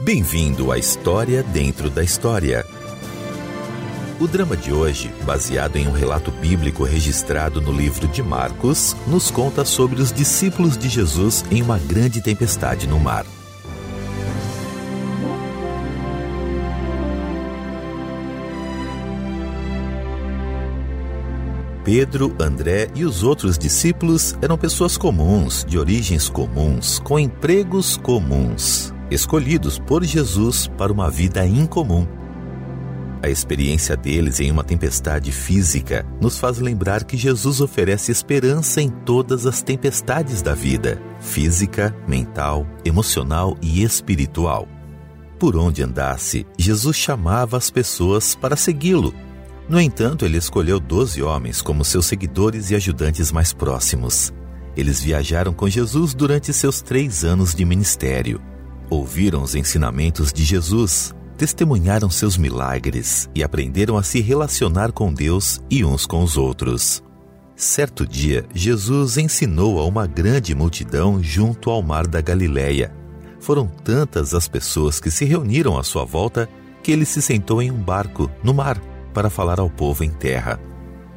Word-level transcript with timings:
Bem-vindo 0.00 0.70
à 0.70 0.78
História 0.78 1.42
Dentro 1.42 1.90
da 1.90 2.04
História. 2.04 2.64
O 4.20 4.28
drama 4.28 4.56
de 4.56 4.72
hoje, 4.72 5.12
baseado 5.24 5.74
em 5.74 5.88
um 5.88 5.90
relato 5.90 6.30
bíblico 6.30 6.84
registrado 6.84 7.60
no 7.60 7.72
livro 7.72 8.06
de 8.06 8.22
Marcos, 8.22 8.94
nos 9.08 9.28
conta 9.28 9.64
sobre 9.64 10.00
os 10.00 10.12
discípulos 10.12 10.78
de 10.78 10.88
Jesus 10.88 11.44
em 11.50 11.60
uma 11.62 11.78
grande 11.78 12.22
tempestade 12.22 12.86
no 12.86 13.00
mar. 13.00 13.26
Pedro, 21.84 22.36
André 22.38 22.88
e 22.94 23.04
os 23.04 23.24
outros 23.24 23.58
discípulos 23.58 24.36
eram 24.40 24.56
pessoas 24.56 24.96
comuns, 24.96 25.64
de 25.66 25.76
origens 25.76 26.28
comuns, 26.28 27.00
com 27.00 27.18
empregos 27.18 27.96
comuns, 27.96 28.92
escolhidos 29.10 29.78
por 29.78 30.04
Jesus 30.04 30.66
para 30.76 30.92
uma 30.92 31.10
vida 31.10 31.46
incomum. 31.46 32.06
A 33.22 33.28
experiência 33.28 33.96
deles 33.96 34.38
em 34.38 34.50
uma 34.50 34.62
tempestade 34.62 35.32
física 35.32 36.06
nos 36.20 36.38
faz 36.38 36.58
lembrar 36.58 37.04
que 37.04 37.16
Jesus 37.16 37.60
oferece 37.60 38.12
esperança 38.12 38.80
em 38.80 38.88
todas 38.88 39.44
as 39.44 39.60
tempestades 39.60 40.40
da 40.40 40.54
vida 40.54 41.02
física, 41.20 41.94
mental, 42.06 42.66
emocional 42.84 43.56
e 43.60 43.82
espiritual. 43.82 44.68
Por 45.38 45.56
onde 45.56 45.82
andasse, 45.82 46.46
Jesus 46.56 46.96
chamava 46.96 47.56
as 47.56 47.70
pessoas 47.70 48.36
para 48.36 48.56
segui-lo 48.56 49.12
no 49.68 49.78
entanto, 49.78 50.24
ele 50.24 50.38
escolheu 50.38 50.80
doze 50.80 51.22
homens 51.22 51.60
como 51.60 51.84
seus 51.84 52.06
seguidores 52.06 52.70
e 52.70 52.74
ajudantes 52.74 53.30
mais 53.30 53.52
próximos. 53.52 54.32
Eles 54.74 55.02
viajaram 55.02 55.52
com 55.52 55.68
Jesus 55.68 56.14
durante 56.14 56.54
seus 56.54 56.80
três 56.80 57.22
anos 57.22 57.54
de 57.54 57.66
ministério. 57.66 58.40
Ouviram 58.90 59.42
os 59.42 59.54
ensinamentos 59.54 60.32
de 60.32 60.44
Jesus, 60.44 61.14
testemunharam 61.36 62.08
seus 62.08 62.38
milagres 62.38 63.28
e 63.34 63.42
aprenderam 63.42 63.98
a 63.98 64.02
se 64.02 64.20
relacionar 64.20 64.92
com 64.92 65.12
Deus 65.12 65.60
e 65.70 65.84
uns 65.84 66.06
com 66.06 66.22
os 66.22 66.36
outros. 66.38 67.02
Certo 67.54 68.06
dia, 68.06 68.46
Jesus 68.54 69.18
ensinou 69.18 69.78
a 69.78 69.84
uma 69.84 70.06
grande 70.06 70.54
multidão 70.54 71.22
junto 71.22 71.70
ao 71.70 71.82
mar 71.82 72.06
da 72.06 72.20
Galileia. 72.20 72.94
Foram 73.40 73.66
tantas 73.66 74.32
as 74.32 74.48
pessoas 74.48 75.00
que 75.00 75.10
se 75.10 75.24
reuniram 75.24 75.76
à 75.76 75.82
sua 75.82 76.04
volta 76.04 76.48
que 76.82 76.90
ele 76.90 77.04
se 77.04 77.20
sentou 77.20 77.60
em 77.60 77.70
um 77.70 77.82
barco 77.82 78.30
no 78.42 78.54
mar 78.54 78.80
para 79.12 79.28
falar 79.28 79.60
ao 79.60 79.68
povo 79.68 80.04
em 80.04 80.10
terra. 80.10 80.58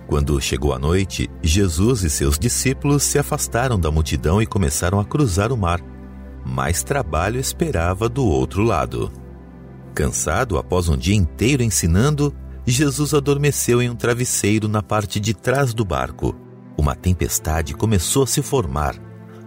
Quando 0.07 0.41
chegou 0.41 0.73
a 0.73 0.79
noite, 0.79 1.29
Jesus 1.41 2.03
e 2.03 2.09
seus 2.09 2.37
discípulos 2.37 3.03
se 3.03 3.17
afastaram 3.17 3.79
da 3.79 3.89
multidão 3.89 4.41
e 4.41 4.45
começaram 4.45 4.99
a 4.99 5.05
cruzar 5.05 5.53
o 5.53 5.57
mar. 5.57 5.79
Mais 6.45 6.83
trabalho 6.83 7.39
esperava 7.39 8.09
do 8.09 8.25
outro 8.25 8.63
lado. 8.63 9.11
Cansado 9.93 10.57
após 10.57 10.87
um 10.89 10.97
dia 10.97 11.15
inteiro 11.15 11.61
ensinando, 11.61 12.33
Jesus 12.65 13.13
adormeceu 13.13 13.81
em 13.81 13.89
um 13.89 13.95
travesseiro 13.95 14.67
na 14.67 14.81
parte 14.81 15.19
de 15.19 15.33
trás 15.33 15.73
do 15.73 15.83
barco. 15.83 16.35
Uma 16.77 16.95
tempestade 16.95 17.73
começou 17.73 18.23
a 18.23 18.27
se 18.27 18.41
formar. 18.41 18.95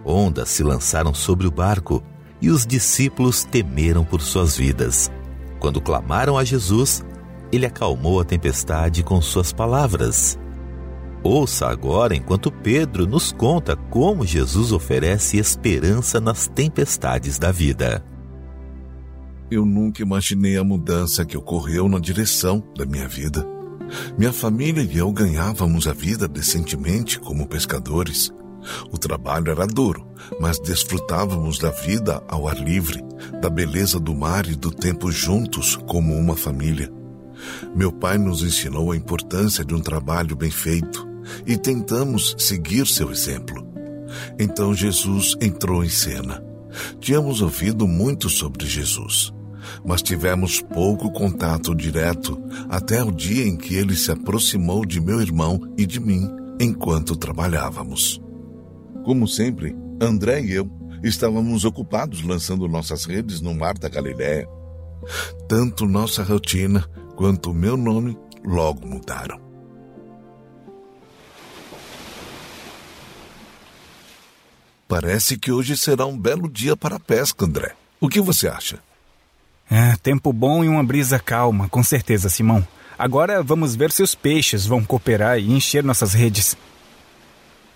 Ondas 0.05 0.49
se 0.49 0.63
lançaram 0.63 1.13
sobre 1.13 1.47
o 1.47 1.51
barco 1.51 2.03
e 2.41 2.49
os 2.49 2.65
discípulos 2.65 3.43
temeram 3.43 4.05
por 4.05 4.21
suas 4.21 4.55
vidas. 4.55 5.11
Quando 5.59 5.81
clamaram 5.81 6.37
a 6.37 6.43
Jesus, 6.43 7.03
ele 7.51 7.65
acalmou 7.65 8.19
a 8.19 8.25
tempestade 8.25 9.03
com 9.03 9.19
suas 9.21 9.51
palavras. 9.51 10.37
Ouça 11.25 11.65
agora 11.65 12.15
enquanto 12.15 12.51
Pedro 12.51 13.07
nos 13.07 13.31
conta 13.31 13.75
como 13.75 14.27
Jesus 14.27 14.71
oferece 14.71 15.37
esperança 15.37 16.21
nas 16.21 16.45
tempestades 16.45 17.39
da 17.39 17.51
vida. 17.51 18.05
Eu 19.49 19.65
nunca 19.65 20.03
imaginei 20.03 20.55
a 20.55 20.63
mudança 20.63 21.25
que 21.25 21.35
ocorreu 21.35 21.89
na 21.89 21.97
direção 21.97 22.63
da 22.77 22.85
minha 22.85 23.07
vida. 23.07 23.43
Minha 24.15 24.31
família 24.31 24.83
e 24.83 24.99
eu 24.99 25.11
ganhávamos 25.11 25.87
a 25.87 25.93
vida 25.93 26.27
decentemente 26.27 27.19
como 27.19 27.47
pescadores. 27.47 28.31
O 28.91 28.97
trabalho 28.99 29.49
era 29.49 29.65
duro, 29.65 30.05
mas 30.39 30.59
desfrutávamos 30.59 31.57
da 31.57 31.71
vida 31.71 32.23
ao 32.27 32.47
ar 32.47 32.63
livre, 32.63 33.03
da 33.41 33.49
beleza 33.49 33.99
do 33.99 34.13
mar 34.13 34.45
e 34.45 34.55
do 34.55 34.69
tempo 34.69 35.11
juntos 35.11 35.75
como 35.87 36.15
uma 36.15 36.35
família. 36.35 36.93
Meu 37.75 37.91
pai 37.91 38.19
nos 38.19 38.43
ensinou 38.43 38.91
a 38.91 38.95
importância 38.95 39.65
de 39.65 39.73
um 39.73 39.79
trabalho 39.79 40.35
bem 40.35 40.51
feito 40.51 41.14
e 41.45 41.57
tentamos 41.57 42.35
seguir 42.37 42.87
seu 42.87 43.11
exemplo. 43.11 43.65
Então 44.39 44.73
Jesus 44.73 45.35
entrou 45.41 45.83
em 45.83 45.89
cena. 45.89 46.43
Tínhamos 46.99 47.41
ouvido 47.41 47.87
muito 47.87 48.29
sobre 48.29 48.65
Jesus, 48.65 49.33
mas 49.85 50.01
tivemos 50.01 50.61
pouco 50.61 51.11
contato 51.11 51.73
direto 51.73 52.41
até 52.69 53.03
o 53.03 53.11
dia 53.11 53.47
em 53.47 53.55
que 53.55 53.75
ele 53.75 53.95
se 53.95 54.11
aproximou 54.11 54.85
de 54.85 54.99
meu 54.99 55.21
irmão 55.21 55.59
e 55.77 55.85
de 55.85 55.99
mim 55.99 56.29
enquanto 56.59 57.15
trabalhávamos. 57.15 58.21
Como 59.03 59.27
sempre, 59.27 59.75
André 60.01 60.41
e 60.41 60.53
eu 60.53 60.69
estávamos 61.03 61.65
ocupados 61.65 62.23
lançando 62.23 62.67
nossas 62.67 63.05
redes 63.05 63.39
no 63.41 63.53
mar 63.53 63.77
da 63.77 63.87
Galiléia. 63.87 64.47
Tanto 65.47 65.85
nossa 65.85 66.23
rotina 66.23 66.83
quanto 67.15 67.51
o 67.51 67.53
meu 67.53 67.77
nome 67.77 68.17
logo 68.43 68.87
mudaram. 68.87 69.44
Parece 74.87 75.37
que 75.37 75.51
hoje 75.51 75.75
será 75.75 76.05
um 76.05 76.17
belo 76.17 76.47
dia 76.47 76.75
para 76.75 76.97
a 76.97 76.99
pesca, 76.99 77.45
André. 77.45 77.75
O 77.99 78.07
que 78.07 78.21
você 78.21 78.47
acha? 78.47 78.79
É, 79.69 79.95
tempo 79.97 80.31
bom 80.31 80.63
e 80.63 80.69
uma 80.69 80.83
brisa 80.83 81.17
calma, 81.17 81.67
com 81.69 81.81
certeza, 81.83 82.29
Simão. 82.29 82.65
Agora 82.97 83.41
vamos 83.41 83.75
ver 83.75 83.91
se 83.91 84.03
os 84.03 84.13
peixes 84.13 84.65
vão 84.65 84.83
cooperar 84.83 85.39
e 85.39 85.51
encher 85.51 85.83
nossas 85.83 86.13
redes. 86.13 86.55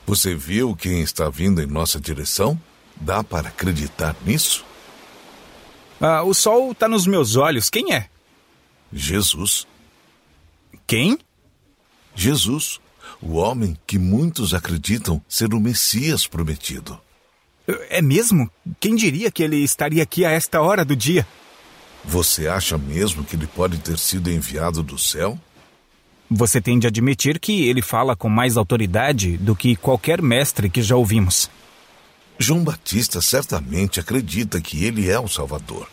Você 0.05 0.35
viu 0.35 0.75
quem 0.75 1.01
está 1.01 1.29
vindo 1.29 1.61
em 1.61 1.65
nossa 1.65 1.99
direção? 1.99 2.59
Dá 2.95 3.23
para 3.23 3.49
acreditar 3.49 4.15
nisso? 4.25 4.65
Ah, 5.99 6.23
o 6.23 6.33
sol 6.33 6.71
está 6.71 6.87
nos 6.87 7.05
meus 7.05 7.35
olhos. 7.35 7.69
Quem 7.69 7.93
é? 7.93 8.07
Jesus. 8.93 9.67
Quem? 10.87 11.17
Jesus, 12.15 12.79
o 13.21 13.35
homem 13.35 13.77
que 13.85 13.97
muitos 13.97 14.53
acreditam 14.53 15.21
ser 15.27 15.53
o 15.53 15.59
Messias 15.59 16.27
prometido. 16.27 16.99
É 17.89 18.01
mesmo? 18.01 18.49
Quem 18.79 18.95
diria 18.95 19.31
que 19.31 19.43
ele 19.43 19.57
estaria 19.57 20.01
aqui 20.01 20.25
a 20.25 20.31
esta 20.31 20.61
hora 20.61 20.83
do 20.83 20.95
dia? 20.95 21.27
Você 22.03 22.47
acha 22.47 22.77
mesmo 22.77 23.23
que 23.23 23.35
ele 23.35 23.47
pode 23.47 23.77
ter 23.77 23.97
sido 23.97 24.31
enviado 24.31 24.81
do 24.81 24.97
céu? 24.97 25.37
Você 26.31 26.61
tem 26.61 26.77
de 26.77 26.87
admitir 26.87 27.39
que 27.39 27.67
ele 27.67 27.81
fala 27.81 28.15
com 28.15 28.29
mais 28.29 28.55
autoridade 28.55 29.37
do 29.37 29.55
que 29.55 29.75
qualquer 29.75 30.21
mestre 30.21 30.69
que 30.69 30.81
já 30.81 30.95
ouvimos. 30.95 31.49
João 32.37 32.63
Batista 32.63 33.19
certamente 33.19 33.99
acredita 33.99 34.61
que 34.61 34.85
ele 34.85 35.09
é 35.09 35.19
o 35.19 35.27
Salvador. 35.27 35.87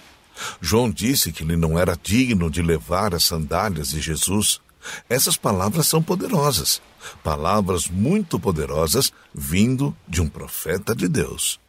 João 0.60 0.90
disse 0.90 1.32
que 1.32 1.42
ele 1.42 1.56
não 1.56 1.78
era 1.78 1.98
digno 2.00 2.50
de 2.50 2.62
levar 2.62 3.14
as 3.14 3.24
sandálias 3.24 3.88
de 3.88 4.00
Jesus. 4.00 4.60
Essas 5.08 5.36
palavras 5.36 5.86
são 5.86 6.02
poderosas, 6.02 6.80
palavras 7.22 7.88
muito 7.88 8.38
poderosas 8.38 9.12
vindo 9.34 9.96
de 10.08 10.20
um 10.20 10.28
profeta 10.28 10.94
de 10.94 11.08
Deus. 11.08 11.60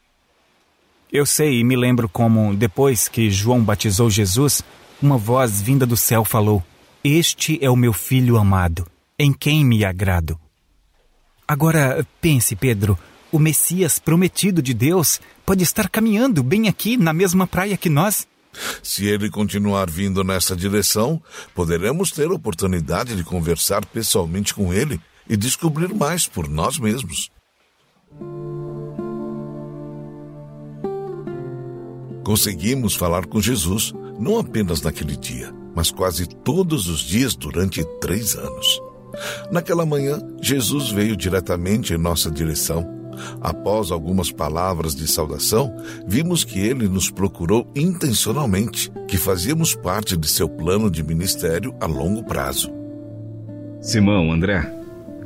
Eu 1.11 1.25
sei 1.25 1.59
e 1.59 1.63
me 1.63 1.75
lembro 1.75 2.09
como, 2.09 2.53
depois 2.55 3.07
que 3.07 3.31
João 3.31 3.63
batizou 3.63 4.09
Jesus, 4.09 4.61
uma 5.01 5.17
voz 5.17 5.61
vinda 5.61 5.85
do 5.85 5.95
céu 5.95 6.25
falou: 6.25 6.63
Este 7.03 7.57
é 7.63 7.69
o 7.69 7.75
meu 7.75 7.93
filho 7.93 8.37
amado, 8.37 8.85
em 9.17 9.31
quem 9.31 9.63
me 9.63 9.85
agrado. 9.85 10.37
Agora 11.47 12.05
pense, 12.19 12.57
Pedro, 12.57 12.99
o 13.31 13.39
Messias 13.39 13.99
prometido 13.99 14.61
de 14.61 14.73
Deus 14.73 15.21
pode 15.45 15.63
estar 15.63 15.89
caminhando 15.89 16.43
bem 16.43 16.67
aqui 16.67 16.97
na 16.97 17.13
mesma 17.13 17.47
praia 17.47 17.77
que 17.77 17.89
nós. 17.89 18.27
Se 18.81 19.05
ele 19.05 19.29
continuar 19.29 19.89
vindo 19.89 20.23
nessa 20.23 20.55
direção, 20.55 21.21
poderemos 21.53 22.11
ter 22.11 22.31
oportunidade 22.31 23.15
de 23.15 23.23
conversar 23.23 23.85
pessoalmente 23.85 24.53
com 24.53 24.73
ele 24.73 24.99
e 25.29 25.35
descobrir 25.35 25.93
mais 25.93 26.27
por 26.27 26.47
nós 26.47 26.77
mesmos. 26.77 27.29
Conseguimos 32.23 32.95
falar 32.95 33.25
com 33.25 33.39
Jesus 33.41 33.93
não 34.19 34.37
apenas 34.37 34.81
naquele 34.81 35.15
dia, 35.15 35.53
mas 35.75 35.91
quase 35.91 36.27
todos 36.27 36.87
os 36.87 36.99
dias 36.99 37.35
durante 37.35 37.83
três 38.01 38.35
anos. 38.35 38.81
Naquela 39.51 39.85
manhã, 39.85 40.19
Jesus 40.41 40.91
veio 40.91 41.15
diretamente 41.15 41.93
em 41.93 41.97
nossa 41.97 42.29
direção 42.29 42.96
Após 43.41 43.91
algumas 43.91 44.31
palavras 44.31 44.95
de 44.95 45.07
saudação, 45.07 45.73
vimos 46.05 46.43
que 46.43 46.59
ele 46.59 46.87
nos 46.87 47.09
procurou 47.09 47.69
intencionalmente, 47.75 48.91
que 49.07 49.17
fazíamos 49.17 49.75
parte 49.75 50.17
de 50.17 50.27
seu 50.27 50.47
plano 50.49 50.89
de 50.89 51.03
ministério 51.03 51.75
a 51.79 51.85
longo 51.85 52.23
prazo. 52.23 52.71
Simão, 53.81 54.31
André, 54.31 54.69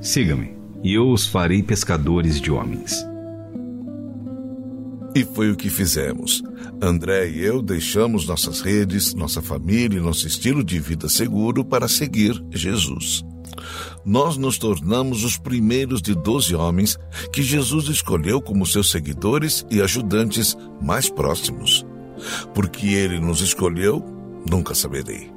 siga-me, 0.01 0.55
e 0.83 0.93
eu 0.93 1.09
os 1.09 1.25
farei 1.25 1.63
pescadores 1.63 2.39
de 2.39 2.51
homens. 2.51 3.05
E 5.13 5.25
foi 5.25 5.51
o 5.51 5.55
que 5.55 5.69
fizemos. 5.69 6.41
André 6.81 7.29
e 7.29 7.43
eu 7.43 7.61
deixamos 7.61 8.25
nossas 8.25 8.61
redes, 8.61 9.13
nossa 9.13 9.41
família 9.41 9.97
e 9.97 10.01
nosso 10.01 10.25
estilo 10.25 10.63
de 10.63 10.79
vida 10.79 11.09
seguro 11.09 11.65
para 11.65 11.87
seguir 11.87 12.41
Jesus. 12.49 13.23
Nós 14.05 14.37
nos 14.37 14.57
tornamos 14.57 15.23
os 15.23 15.37
primeiros 15.37 16.01
de 16.01 16.15
doze 16.15 16.55
homens 16.55 16.97
que 17.31 17.41
Jesus 17.41 17.87
escolheu 17.87 18.41
como 18.41 18.65
seus 18.65 18.91
seguidores 18.91 19.65
e 19.69 19.81
ajudantes 19.81 20.55
mais 20.81 21.09
próximos. 21.09 21.85
Porque 22.53 22.87
ele 22.87 23.19
nos 23.19 23.41
escolheu, 23.41 24.03
nunca 24.49 24.75
saberei. 24.75 25.31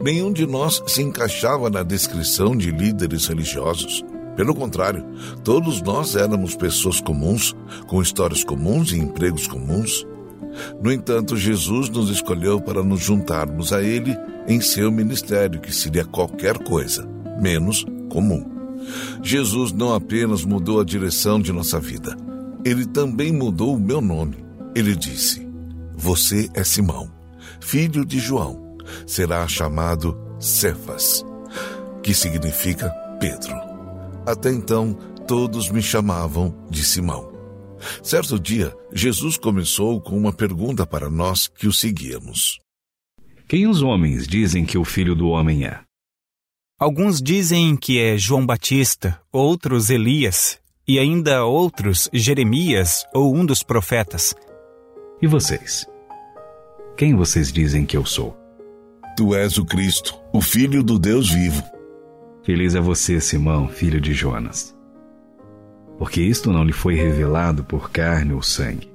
Nenhum 0.00 0.32
de 0.32 0.46
nós 0.46 0.82
se 0.86 1.02
encaixava 1.02 1.70
na 1.70 1.82
descrição 1.82 2.56
de 2.56 2.70
líderes 2.70 3.26
religiosos. 3.26 4.04
Pelo 4.36 4.54
contrário, 4.54 5.04
todos 5.42 5.80
nós 5.80 6.14
éramos 6.14 6.54
pessoas 6.54 7.00
comuns, 7.00 7.56
com 7.86 8.02
histórias 8.02 8.44
comuns 8.44 8.92
e 8.92 8.98
empregos 8.98 9.46
comuns. 9.46 10.06
No 10.82 10.92
entanto, 10.92 11.36
Jesus 11.36 11.88
nos 11.88 12.10
escolheu 12.10 12.60
para 12.60 12.82
nos 12.82 13.00
juntarmos 13.00 13.72
a 13.72 13.82
Ele 13.82 14.16
em 14.46 14.60
seu 14.60 14.92
ministério, 14.92 15.60
que 15.60 15.72
seria 15.72 16.04
qualquer 16.04 16.58
coisa, 16.58 17.08
menos 17.40 17.84
comum. 18.10 18.44
Jesus 19.22 19.72
não 19.72 19.94
apenas 19.94 20.44
mudou 20.44 20.80
a 20.80 20.84
direção 20.84 21.40
de 21.40 21.52
nossa 21.52 21.80
vida, 21.80 22.16
ele 22.64 22.84
também 22.84 23.32
mudou 23.32 23.76
o 23.76 23.80
meu 23.80 24.00
nome. 24.00 24.44
Ele 24.74 24.94
disse: 24.94 25.46
Você 25.96 26.48
é 26.54 26.64
Simão, 26.64 27.10
filho 27.60 28.04
de 28.04 28.18
João. 28.18 28.76
Será 29.06 29.46
chamado 29.48 30.16
Cefas, 30.38 31.24
que 32.02 32.14
significa 32.14 32.90
Pedro. 33.18 33.54
Até 34.26 34.52
então, 34.52 34.94
todos 35.26 35.70
me 35.70 35.80
chamavam 35.80 36.54
de 36.70 36.84
Simão. 36.84 37.32
Certo 38.02 38.38
dia, 38.38 38.74
Jesus 38.92 39.36
começou 39.36 40.00
com 40.00 40.16
uma 40.16 40.32
pergunta 40.32 40.86
para 40.86 41.08
nós 41.10 41.46
que 41.48 41.66
o 41.66 41.72
seguíamos: 41.72 42.58
Quem 43.48 43.66
os 43.66 43.82
homens 43.82 44.26
dizem 44.26 44.64
que 44.64 44.76
o 44.76 44.84
filho 44.84 45.14
do 45.14 45.28
homem 45.28 45.66
é? 45.66 45.85
Alguns 46.78 47.22
dizem 47.22 47.74
que 47.74 47.98
é 47.98 48.18
João 48.18 48.44
Batista, 48.44 49.18
outros 49.32 49.88
Elias, 49.88 50.58
e 50.86 50.98
ainda 50.98 51.42
outros 51.42 52.06
Jeremias 52.12 53.02
ou 53.14 53.34
um 53.34 53.46
dos 53.46 53.62
profetas. 53.62 54.34
E 55.22 55.26
vocês? 55.26 55.86
Quem 56.94 57.14
vocês 57.14 57.50
dizem 57.50 57.86
que 57.86 57.96
eu 57.96 58.04
sou? 58.04 58.36
Tu 59.16 59.34
és 59.34 59.56
o 59.56 59.64
Cristo, 59.64 60.20
o 60.34 60.42
Filho 60.42 60.82
do 60.82 60.98
Deus 60.98 61.30
vivo. 61.30 61.62
Feliz 62.42 62.74
é 62.74 62.80
você, 62.80 63.22
Simão, 63.22 63.68
filho 63.68 63.98
de 63.98 64.12
Jonas. 64.12 64.76
Porque 65.96 66.20
isto 66.20 66.52
não 66.52 66.62
lhe 66.62 66.74
foi 66.74 66.94
revelado 66.94 67.64
por 67.64 67.90
carne 67.90 68.34
ou 68.34 68.42
sangue, 68.42 68.92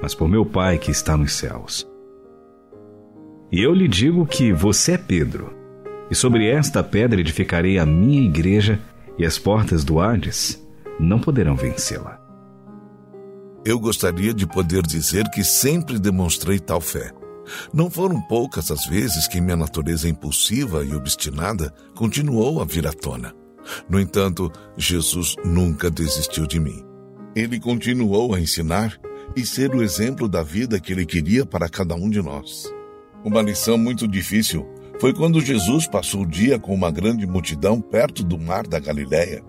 mas 0.00 0.14
por 0.14 0.26
meu 0.30 0.46
Pai 0.46 0.78
que 0.78 0.90
está 0.90 1.14
nos 1.14 1.34
céus. 1.34 1.86
E 3.52 3.60
eu 3.60 3.74
lhe 3.74 3.86
digo 3.86 4.24
que 4.24 4.50
você 4.50 4.92
é 4.92 4.98
Pedro, 4.98 5.59
e 6.10 6.14
sobre 6.14 6.48
esta 6.48 6.82
pedra 6.82 7.20
edificarei 7.20 7.78
a 7.78 7.86
minha 7.86 8.22
igreja, 8.22 8.80
e 9.16 9.24
as 9.24 9.38
portas 9.38 9.84
do 9.84 10.00
Hades 10.00 10.60
não 10.98 11.20
poderão 11.20 11.54
vencê-la. 11.54 12.18
Eu 13.64 13.78
gostaria 13.78 14.32
de 14.32 14.46
poder 14.46 14.82
dizer 14.82 15.28
que 15.30 15.44
sempre 15.44 15.98
demonstrei 15.98 16.58
tal 16.58 16.80
fé. 16.80 17.12
Não 17.72 17.90
foram 17.90 18.20
poucas 18.22 18.70
as 18.70 18.86
vezes 18.86 19.28
que 19.28 19.40
minha 19.40 19.56
natureza 19.56 20.08
impulsiva 20.08 20.82
e 20.84 20.94
obstinada 20.94 21.72
continuou 21.94 22.62
a 22.62 22.64
vir 22.64 22.86
à 22.86 22.92
tona. 22.92 23.34
No 23.88 24.00
entanto, 24.00 24.50
Jesus 24.76 25.36
nunca 25.44 25.90
desistiu 25.90 26.46
de 26.46 26.58
mim. 26.58 26.82
Ele 27.36 27.60
continuou 27.60 28.34
a 28.34 28.40
ensinar 28.40 28.98
e 29.36 29.44
ser 29.44 29.74
o 29.74 29.82
exemplo 29.82 30.28
da 30.28 30.42
vida 30.42 30.80
que 30.80 30.92
ele 30.92 31.04
queria 31.04 31.44
para 31.44 31.68
cada 31.68 31.94
um 31.94 32.08
de 32.08 32.22
nós. 32.22 32.72
Uma 33.22 33.42
lição 33.42 33.76
muito 33.76 34.08
difícil 34.08 34.66
foi 35.00 35.14
quando 35.14 35.40
Jesus 35.40 35.86
passou 35.86 36.22
o 36.22 36.26
dia 36.26 36.58
com 36.58 36.74
uma 36.74 36.90
grande 36.90 37.26
multidão 37.26 37.80
perto 37.80 38.22
do 38.22 38.38
mar 38.38 38.66
da 38.66 38.78
Galiléia. 38.78 39.42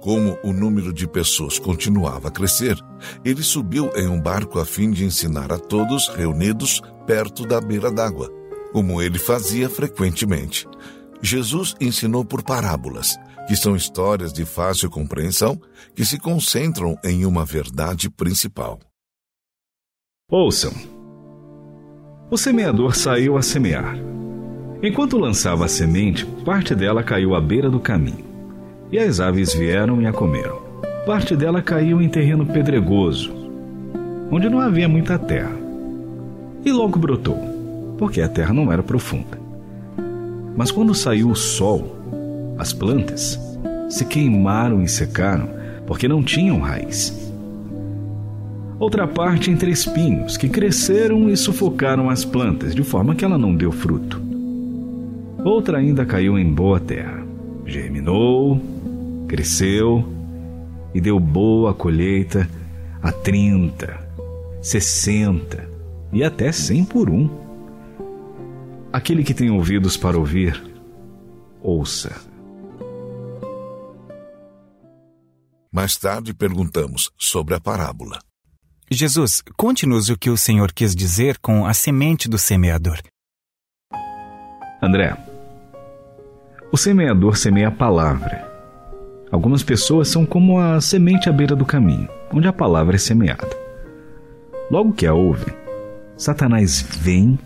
Como 0.00 0.38
o 0.44 0.52
número 0.52 0.92
de 0.92 1.06
pessoas 1.06 1.58
continuava 1.58 2.28
a 2.28 2.30
crescer, 2.30 2.78
ele 3.24 3.42
subiu 3.42 3.90
em 3.96 4.06
um 4.06 4.20
barco 4.20 4.60
a 4.60 4.64
fim 4.64 4.92
de 4.92 5.04
ensinar 5.04 5.52
a 5.52 5.58
todos 5.58 6.08
reunidos 6.08 6.80
perto 7.06 7.44
da 7.44 7.60
beira 7.60 7.90
d'água, 7.90 8.32
como 8.72 9.02
ele 9.02 9.18
fazia 9.18 9.68
frequentemente. 9.68 10.64
Jesus 11.20 11.74
ensinou 11.80 12.24
por 12.24 12.44
parábolas, 12.44 13.18
que 13.48 13.56
são 13.56 13.74
histórias 13.74 14.32
de 14.32 14.44
fácil 14.44 14.88
compreensão 14.88 15.60
que 15.92 16.04
se 16.04 16.18
concentram 16.18 16.96
em 17.04 17.26
uma 17.26 17.44
verdade 17.44 18.08
principal. 18.08 18.78
Ouçam. 20.30 20.72
O 22.30 22.38
semeador 22.38 22.94
saiu 22.94 23.36
a 23.36 23.42
semear. 23.42 23.96
Enquanto 24.82 25.18
lançava 25.18 25.64
a 25.64 25.68
semente, 25.68 26.24
parte 26.44 26.74
dela 26.74 27.02
caiu 27.02 27.34
à 27.34 27.40
beira 27.40 27.68
do 27.68 27.80
caminho 27.80 28.28
e 28.90 28.98
as 28.98 29.20
aves 29.20 29.52
vieram 29.52 30.00
e 30.00 30.06
a 30.06 30.12
comeram. 30.12 30.58
Parte 31.04 31.34
dela 31.34 31.60
caiu 31.60 32.00
em 32.00 32.08
terreno 32.08 32.46
pedregoso, 32.46 33.34
onde 34.30 34.48
não 34.48 34.60
havia 34.60 34.88
muita 34.88 35.18
terra. 35.18 35.56
E 36.64 36.70
logo 36.70 36.98
brotou, 36.98 37.38
porque 37.98 38.20
a 38.20 38.28
terra 38.28 38.52
não 38.52 38.72
era 38.72 38.82
profunda. 38.82 39.38
Mas 40.56 40.70
quando 40.70 40.94
saiu 40.94 41.30
o 41.30 41.36
sol, 41.36 41.96
as 42.58 42.72
plantas 42.72 43.38
se 43.88 44.04
queimaram 44.04 44.82
e 44.82 44.88
secaram, 44.88 45.48
porque 45.86 46.06
não 46.06 46.22
tinham 46.22 46.60
raiz. 46.60 47.32
Outra 48.78 49.08
parte 49.08 49.50
entre 49.50 49.70
espinhos, 49.70 50.36
que 50.36 50.48
cresceram 50.48 51.28
e 51.28 51.36
sufocaram 51.36 52.08
as 52.08 52.24
plantas, 52.24 52.74
de 52.74 52.82
forma 52.84 53.14
que 53.14 53.24
ela 53.24 53.38
não 53.38 53.56
deu 53.56 53.72
fruto. 53.72 54.27
Outra 55.44 55.78
ainda 55.78 56.04
caiu 56.04 56.38
em 56.38 56.52
boa 56.52 56.80
terra, 56.80 57.24
germinou, 57.64 58.60
cresceu 59.28 60.04
e 60.94 61.00
deu 61.00 61.20
boa 61.20 61.72
colheita 61.72 62.48
a 63.02 63.12
30, 63.12 63.98
60 64.60 65.68
e 66.12 66.24
até 66.24 66.50
100 66.50 66.84
por 66.86 67.08
um. 67.08 67.28
Aquele 68.92 69.22
que 69.22 69.34
tem 69.34 69.50
ouvidos 69.50 69.96
para 69.96 70.18
ouvir, 70.18 70.60
ouça. 71.62 72.20
Mais 75.70 75.96
tarde 75.96 76.34
perguntamos 76.34 77.10
sobre 77.16 77.54
a 77.54 77.60
parábola. 77.60 78.18
Jesus, 78.90 79.42
conte-nos 79.56 80.08
o 80.08 80.18
que 80.18 80.30
o 80.30 80.36
Senhor 80.36 80.72
quis 80.72 80.96
dizer 80.96 81.38
com 81.38 81.66
a 81.66 81.74
semente 81.74 82.26
do 82.28 82.38
semeador. 82.38 82.98
André, 84.82 85.16
o 86.70 86.76
semeador 86.76 87.36
semeia 87.36 87.68
a 87.68 87.72
palavra 87.72 88.48
Algumas 89.30 89.62
pessoas 89.62 90.08
são 90.08 90.24
como 90.24 90.58
a 90.58 90.80
semente 90.80 91.28
à 91.28 91.32
beira 91.32 91.54
do 91.54 91.64
caminho, 91.64 92.08
onde 92.32 92.48
a 92.48 92.52
palavra 92.52 92.96
é 92.96 92.98
semeada. 92.98 93.48
Logo 94.70 94.92
que 94.92 95.06
a 95.06 95.12
ouvem, 95.12 95.54
Satanás 96.16 96.80
vem 96.80 97.38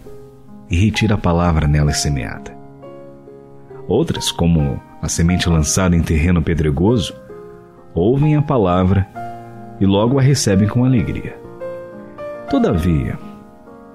e 0.70 0.76
retira 0.76 1.16
a 1.16 1.18
palavra 1.18 1.66
nela 1.66 1.92
semeada. 1.92 2.56
Outras, 3.88 4.30
como 4.30 4.80
a 5.00 5.08
semente 5.08 5.48
lançada 5.48 5.96
em 5.96 6.02
terreno 6.02 6.40
pedregoso, 6.40 7.14
ouvem 7.92 8.36
a 8.36 8.42
palavra 8.42 9.06
e 9.80 9.86
logo 9.86 10.20
a 10.20 10.22
recebem 10.22 10.68
com 10.68 10.84
alegria. 10.84 11.36
Todavia, 12.48 13.18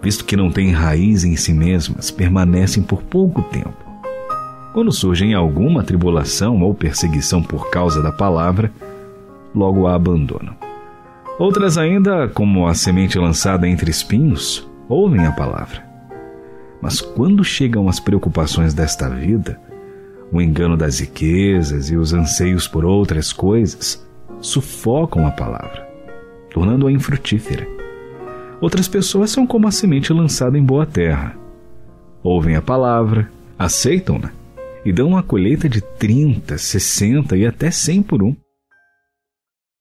visto 0.02 0.26
que 0.26 0.36
não 0.36 0.52
têm 0.52 0.72
raiz 0.72 1.24
em 1.24 1.38
si 1.38 1.54
mesmas, 1.54 2.12
permanecem 2.12 2.84
por 2.84 3.02
pouco 3.02 3.42
tempo. 3.44 3.87
Quando 4.74 4.92
surgem 4.92 5.34
alguma 5.34 5.84
tribulação 5.84 6.62
ou 6.62 6.74
perseguição 6.74 7.42
por 7.42 7.70
causa 7.70 8.02
da 8.02 8.12
palavra, 8.12 8.72
logo 9.56 9.88
a 9.88 9.96
abandonam. 9.96 10.56
Outras 11.40 11.78
ainda, 11.78 12.28
como 12.28 12.68
a 12.68 12.74
semente 12.74 13.18
lançada 13.18 13.68
entre 13.68 13.90
espinhos, 13.90 14.68
ouvem 14.90 15.26
a 15.26 15.32
palavra. 15.32 15.86
Mas 16.82 17.02
quando 17.02 17.44
chegam 17.44 17.88
as 17.88 18.00
preocupações 18.00 18.74
desta 18.74 19.10
vida, 19.10 19.60
o 20.32 20.42
engano 20.42 20.76
das 20.76 21.00
riquezas 21.00 21.90
e 21.90 21.96
os 21.96 22.14
anseios 22.14 22.68
por 22.68 22.86
outras 22.86 23.32
coisas 23.32 24.06
sufocam 24.42 25.26
a 25.26 25.32
palavra, 25.32 25.88
tornando-a 26.52 26.92
infrutífera. 26.92 27.68
Outras 28.60 28.88
pessoas 28.88 29.32
são 29.32 29.48
como 29.48 29.68
a 29.68 29.72
semente 29.72 30.12
lançada 30.12 30.58
em 30.58 30.64
boa 30.64 30.86
terra. 30.86 31.36
Ouvem 32.22 32.56
a 32.56 32.62
palavra, 32.62 33.30
aceitam-na 33.58 34.37
e 34.88 34.94
dão 34.94 35.10
uma 35.10 35.22
colheita 35.22 35.68
de 35.68 35.82
30, 35.82 36.58
60 36.58 37.36
e 37.36 37.46
até 37.46 37.70
100 37.70 38.04
por 38.04 38.24
um. 38.24 38.34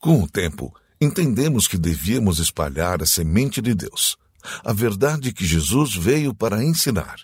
Com 0.01 0.21
o 0.21 0.29
tempo, 0.29 0.75
entendemos 1.01 1.69
que 1.69 1.79
devíamos 1.79 2.41
espalhar 2.41 3.01
a 3.01 3.07
semente 3.07 3.63
de 3.63 3.73
Deus, 3.73 4.17
a 4.65 4.73
verdade 4.73 5.33
que 5.33 5.47
Jesus 5.47 5.95
veio 5.95 6.35
para 6.35 6.65
ensinar. 6.65 7.21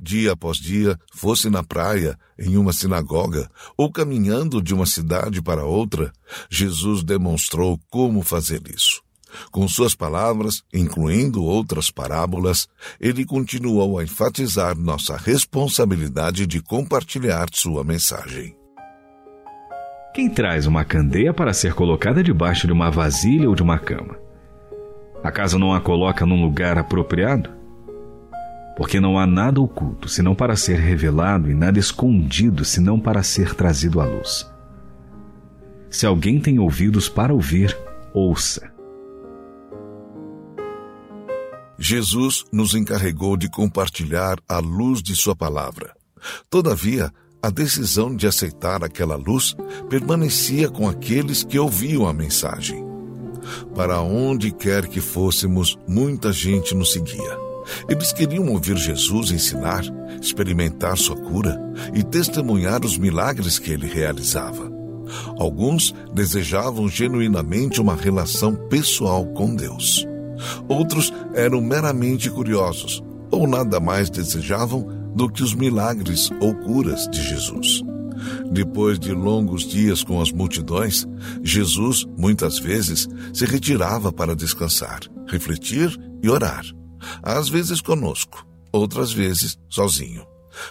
Dia 0.00 0.32
após 0.32 0.56
dia, 0.56 0.98
fosse 1.14 1.48
na 1.48 1.62
praia, 1.62 2.18
em 2.36 2.56
uma 2.56 2.72
sinagoga 2.72 3.48
ou 3.76 3.88
caminhando 3.92 4.60
de 4.60 4.74
uma 4.74 4.84
cidade 4.84 5.40
para 5.40 5.64
outra, 5.64 6.12
Jesus 6.50 7.04
demonstrou 7.04 7.78
como 7.88 8.22
fazer 8.22 8.62
isso. 8.68 9.00
Com 9.50 9.68
suas 9.68 9.94
palavras, 9.94 10.62
incluindo 10.72 11.42
outras 11.42 11.90
parábolas, 11.90 12.68
ele 13.00 13.24
continuou 13.24 13.98
a 13.98 14.04
enfatizar 14.04 14.76
nossa 14.76 15.16
responsabilidade 15.16 16.46
de 16.46 16.60
compartilhar 16.62 17.46
sua 17.52 17.84
mensagem. 17.84 18.56
Quem 20.14 20.28
traz 20.28 20.66
uma 20.66 20.84
candeia 20.84 21.32
para 21.32 21.54
ser 21.54 21.72
colocada 21.72 22.22
debaixo 22.22 22.66
de 22.66 22.72
uma 22.72 22.90
vasilha 22.90 23.48
ou 23.48 23.54
de 23.54 23.62
uma 23.62 23.78
cama? 23.78 24.18
Acaso 25.24 25.58
não 25.58 25.72
a 25.72 25.80
coloca 25.80 26.26
num 26.26 26.42
lugar 26.42 26.76
apropriado? 26.76 27.48
Porque 28.76 28.98
não 28.98 29.18
há 29.18 29.26
nada 29.26 29.60
oculto 29.60 30.08
senão 30.08 30.34
para 30.34 30.56
ser 30.56 30.78
revelado 30.78 31.50
e 31.50 31.54
nada 31.54 31.78
escondido 31.78 32.64
senão 32.64 32.98
para 32.98 33.22
ser 33.22 33.54
trazido 33.54 34.00
à 34.00 34.04
luz. 34.04 34.50
Se 35.88 36.06
alguém 36.06 36.40
tem 36.40 36.58
ouvidos 36.58 37.08
para 37.08 37.34
ouvir, 37.34 37.76
ouça. 38.14 38.71
Jesus 41.84 42.44
nos 42.52 42.76
encarregou 42.76 43.36
de 43.36 43.50
compartilhar 43.50 44.38
a 44.48 44.60
luz 44.60 45.02
de 45.02 45.16
Sua 45.16 45.34
palavra. 45.34 45.92
Todavia, 46.48 47.12
a 47.42 47.50
decisão 47.50 48.14
de 48.14 48.24
aceitar 48.24 48.84
aquela 48.84 49.16
luz 49.16 49.56
permanecia 49.90 50.68
com 50.68 50.88
aqueles 50.88 51.42
que 51.42 51.58
ouviam 51.58 52.06
a 52.06 52.12
mensagem. 52.12 52.84
Para 53.74 54.00
onde 54.00 54.52
quer 54.52 54.86
que 54.86 55.00
fôssemos, 55.00 55.76
muita 55.88 56.32
gente 56.32 56.72
nos 56.72 56.92
seguia. 56.92 57.36
Eles 57.88 58.12
queriam 58.12 58.46
ouvir 58.52 58.76
Jesus 58.76 59.32
ensinar, 59.32 59.82
experimentar 60.22 60.96
sua 60.96 61.16
cura 61.16 61.58
e 61.92 62.04
testemunhar 62.04 62.84
os 62.84 62.96
milagres 62.96 63.58
que 63.58 63.72
ele 63.72 63.88
realizava. 63.88 64.70
Alguns 65.36 65.92
desejavam 66.14 66.88
genuinamente 66.88 67.80
uma 67.80 67.96
relação 67.96 68.54
pessoal 68.68 69.26
com 69.26 69.52
Deus. 69.52 70.06
Outros 70.68 71.12
eram 71.34 71.60
meramente 71.60 72.30
curiosos 72.30 73.02
ou 73.32 73.48
nada 73.48 73.80
mais 73.80 74.10
desejavam 74.10 74.86
do 75.14 75.28
que 75.28 75.42
os 75.42 75.54
milagres 75.54 76.30
ou 76.40 76.54
curas 76.54 77.08
de 77.08 77.22
Jesus. 77.22 77.82
Depois 78.52 78.98
de 78.98 79.12
longos 79.12 79.64
dias 79.64 80.04
com 80.04 80.20
as 80.20 80.30
multidões, 80.30 81.06
Jesus, 81.42 82.04
muitas 82.16 82.58
vezes, 82.58 83.08
se 83.32 83.44
retirava 83.44 84.12
para 84.12 84.36
descansar, 84.36 85.00
refletir 85.26 85.98
e 86.22 86.28
orar. 86.28 86.64
Às 87.22 87.48
vezes 87.48 87.80
conosco, 87.80 88.46
outras 88.70 89.12
vezes 89.12 89.58
sozinho. 89.68 90.24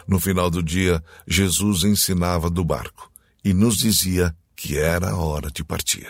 No 0.07 0.19
final 0.19 0.49
do 0.49 0.61
dia, 0.61 1.03
Jesus 1.27 1.83
ensinava 1.83 2.49
do 2.49 2.63
barco 2.63 3.11
e 3.43 3.53
nos 3.53 3.77
dizia 3.77 4.33
que 4.55 4.77
era 4.77 5.09
a 5.09 5.17
hora 5.17 5.49
de 5.49 5.63
partir. 5.63 6.09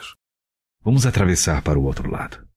Vamos 0.83 1.05
atravessar 1.05 1.61
para 1.61 1.79
o 1.79 1.83
outro 1.83 2.11
lado. 2.11 2.50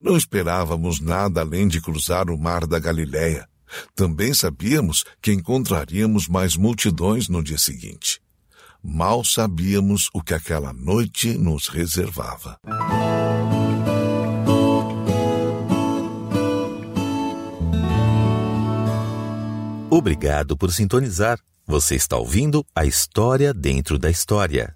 Não 0.00 0.16
esperávamos 0.16 0.98
nada 0.98 1.42
além 1.42 1.68
de 1.68 1.78
cruzar 1.78 2.30
o 2.30 2.38
mar 2.38 2.66
da 2.66 2.78
Galiléia. 2.78 3.46
Também 3.94 4.32
sabíamos 4.32 5.04
que 5.20 5.30
encontraríamos 5.30 6.26
mais 6.26 6.56
multidões 6.56 7.28
no 7.28 7.42
dia 7.44 7.58
seguinte. 7.58 8.20
Mal 8.82 9.22
sabíamos 9.22 10.08
o 10.14 10.22
que 10.22 10.32
aquela 10.32 10.72
noite 10.72 11.36
nos 11.36 11.68
reservava. 11.68 12.58
Obrigado 19.90 20.56
por 20.56 20.72
sintonizar. 20.72 21.38
Você 21.66 21.94
está 21.94 22.16
ouvindo 22.16 22.64
a 22.74 22.86
história 22.86 23.52
dentro 23.52 23.98
da 23.98 24.08
história. 24.10 24.74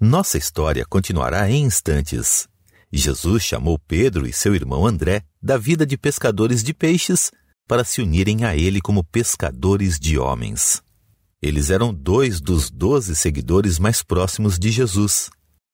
Nossa 0.00 0.38
história 0.38 0.86
continuará 0.88 1.48
em 1.50 1.62
instantes. 1.64 2.48
Jesus 2.92 3.42
chamou 3.42 3.78
Pedro 3.78 4.26
e 4.26 4.32
seu 4.32 4.54
irmão 4.54 4.86
André 4.86 5.22
da 5.42 5.56
vida 5.56 5.86
de 5.86 5.96
pescadores 5.96 6.62
de 6.62 6.74
peixes 6.74 7.30
para 7.66 7.84
se 7.84 8.02
unirem 8.02 8.44
a 8.44 8.54
ele 8.54 8.82
como 8.82 9.02
pescadores 9.02 9.98
de 9.98 10.18
homens. 10.18 10.82
Eles 11.40 11.70
eram 11.70 11.92
dois 11.92 12.40
dos 12.40 12.70
doze 12.70 13.16
seguidores 13.16 13.78
mais 13.78 14.02
próximos 14.02 14.58
de 14.58 14.70
Jesus. 14.70 15.30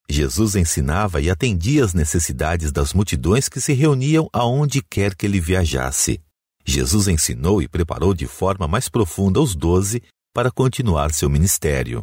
Jesus 0.08 0.54
ensinava 0.54 1.20
e 1.20 1.28
atendia 1.28 1.84
as 1.84 1.92
necessidades 1.92 2.70
das 2.70 2.94
multidões 2.94 3.48
que 3.48 3.60
se 3.60 3.72
reuniam 3.72 4.28
aonde 4.32 4.80
quer 4.80 5.14
que 5.14 5.26
ele 5.26 5.40
viajasse. 5.40 6.20
Jesus 6.64 7.08
ensinou 7.08 7.60
e 7.60 7.68
preparou 7.68 8.14
de 8.14 8.26
forma 8.26 8.68
mais 8.68 8.88
profunda 8.88 9.40
os 9.40 9.54
doze 9.54 10.02
para 10.32 10.50
continuar 10.50 11.12
seu 11.12 11.28
ministério. 11.28 12.02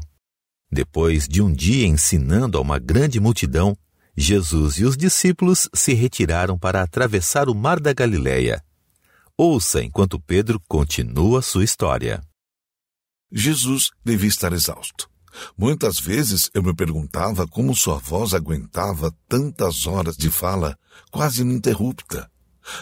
Depois 0.71 1.27
de 1.27 1.41
um 1.41 1.51
dia 1.51 1.87
ensinando 1.87 2.57
a 2.57 2.61
uma 2.61 2.77
grande 2.77 3.19
multidão, 3.19 3.77
Jesus 4.17 4.77
e 4.77 4.85
os 4.85 4.95
discípulos 4.95 5.67
se 5.73 5.93
retiraram 5.93 6.57
para 6.57 6.81
atravessar 6.81 7.49
o 7.49 7.55
mar 7.55 7.81
da 7.81 7.91
Galileia. 7.91 8.63
Ouça 9.37 9.83
enquanto 9.83 10.17
Pedro 10.17 10.57
continua 10.69 11.41
sua 11.41 11.65
história. 11.65 12.23
Jesus 13.29 13.89
devia 14.05 14.29
estar 14.29 14.53
exausto. 14.53 15.09
Muitas 15.57 15.99
vezes 15.99 16.49
eu 16.53 16.63
me 16.63 16.73
perguntava 16.73 17.45
como 17.45 17.75
sua 17.75 17.97
voz 17.97 18.33
aguentava 18.33 19.13
tantas 19.27 19.85
horas 19.85 20.15
de 20.15 20.31
fala 20.31 20.77
quase 21.11 21.41
ininterrupta. 21.41 22.31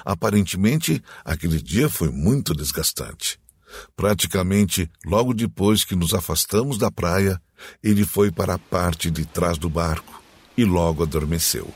Aparentemente, 0.05 1.01
aquele 1.25 1.59
dia 1.59 1.89
foi 1.89 2.11
muito 2.11 2.53
desgastante. 2.53 3.39
Praticamente 3.95 4.87
logo 5.03 5.33
depois 5.33 5.83
que 5.83 5.95
nos 5.95 6.13
afastamos 6.13 6.77
da 6.77 6.91
praia, 6.91 7.41
ele 7.81 8.05
foi 8.05 8.31
para 8.31 8.53
a 8.53 8.59
parte 8.59 9.09
de 9.09 9.25
trás 9.25 9.57
do 9.57 9.67
barco 9.67 10.22
e 10.57 10.63
logo 10.63 11.03
adormeceu. 11.03 11.67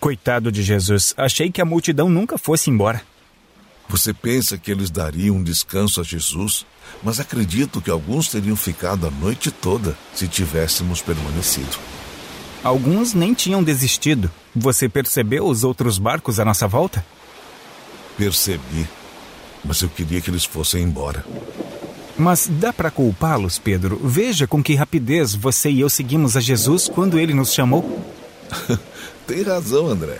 Coitado 0.00 0.52
de 0.52 0.62
Jesus, 0.62 1.12
achei 1.16 1.50
que 1.50 1.60
a 1.60 1.64
multidão 1.64 2.08
nunca 2.08 2.38
fosse 2.38 2.70
embora. 2.70 3.02
Você 3.88 4.12
pensa 4.12 4.58
que 4.58 4.70
eles 4.70 4.90
dariam 4.90 5.36
um 5.36 5.42
descanso 5.42 6.00
a 6.00 6.04
Jesus, 6.04 6.66
mas 7.02 7.18
acredito 7.18 7.80
que 7.80 7.90
alguns 7.90 8.28
teriam 8.28 8.54
ficado 8.54 9.06
a 9.06 9.10
noite 9.10 9.50
toda 9.50 9.96
se 10.14 10.28
tivéssemos 10.28 11.00
permanecido. 11.00 11.78
Alguns 12.62 13.14
nem 13.14 13.32
tinham 13.34 13.62
desistido. 13.62 14.30
Você 14.54 14.88
percebeu 14.88 15.46
os 15.46 15.64
outros 15.64 15.98
barcos 15.98 16.38
à 16.38 16.44
nossa 16.44 16.68
volta? 16.68 17.04
Percebi, 18.16 18.86
mas 19.64 19.80
eu 19.80 19.88
queria 19.88 20.20
que 20.20 20.30
eles 20.30 20.44
fossem 20.44 20.82
embora. 20.82 21.24
Mas 22.18 22.48
dá 22.50 22.72
para 22.72 22.90
culpá-los, 22.90 23.58
Pedro? 23.58 24.00
Veja 24.02 24.46
com 24.46 24.62
que 24.62 24.74
rapidez 24.74 25.34
você 25.34 25.70
e 25.70 25.80
eu 25.80 25.88
seguimos 25.88 26.36
a 26.36 26.40
Jesus 26.40 26.88
quando 26.88 27.18
ele 27.18 27.32
nos 27.32 27.52
chamou. 27.52 28.04
Tem 29.26 29.42
razão, 29.42 29.86
André. 29.86 30.18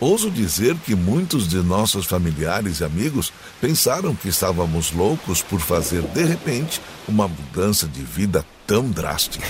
Ouso 0.00 0.30
dizer 0.30 0.76
que 0.76 0.94
muitos 0.94 1.48
de 1.48 1.56
nossos 1.56 2.06
familiares 2.06 2.80
e 2.80 2.84
amigos 2.84 3.32
pensaram 3.60 4.14
que 4.14 4.28
estávamos 4.28 4.92
loucos 4.92 5.42
por 5.42 5.58
fazer, 5.58 6.02
de 6.02 6.22
repente, 6.22 6.80
uma 7.08 7.26
mudança 7.26 7.86
de 7.88 8.02
vida 8.02 8.44
tão 8.66 8.88
drástica. 8.88 9.44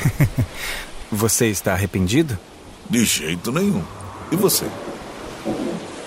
você 1.12 1.48
está 1.48 1.74
arrependido? 1.74 2.38
De 2.88 3.04
jeito 3.04 3.52
nenhum. 3.52 3.82
E 4.30 4.36
você? 4.36 4.64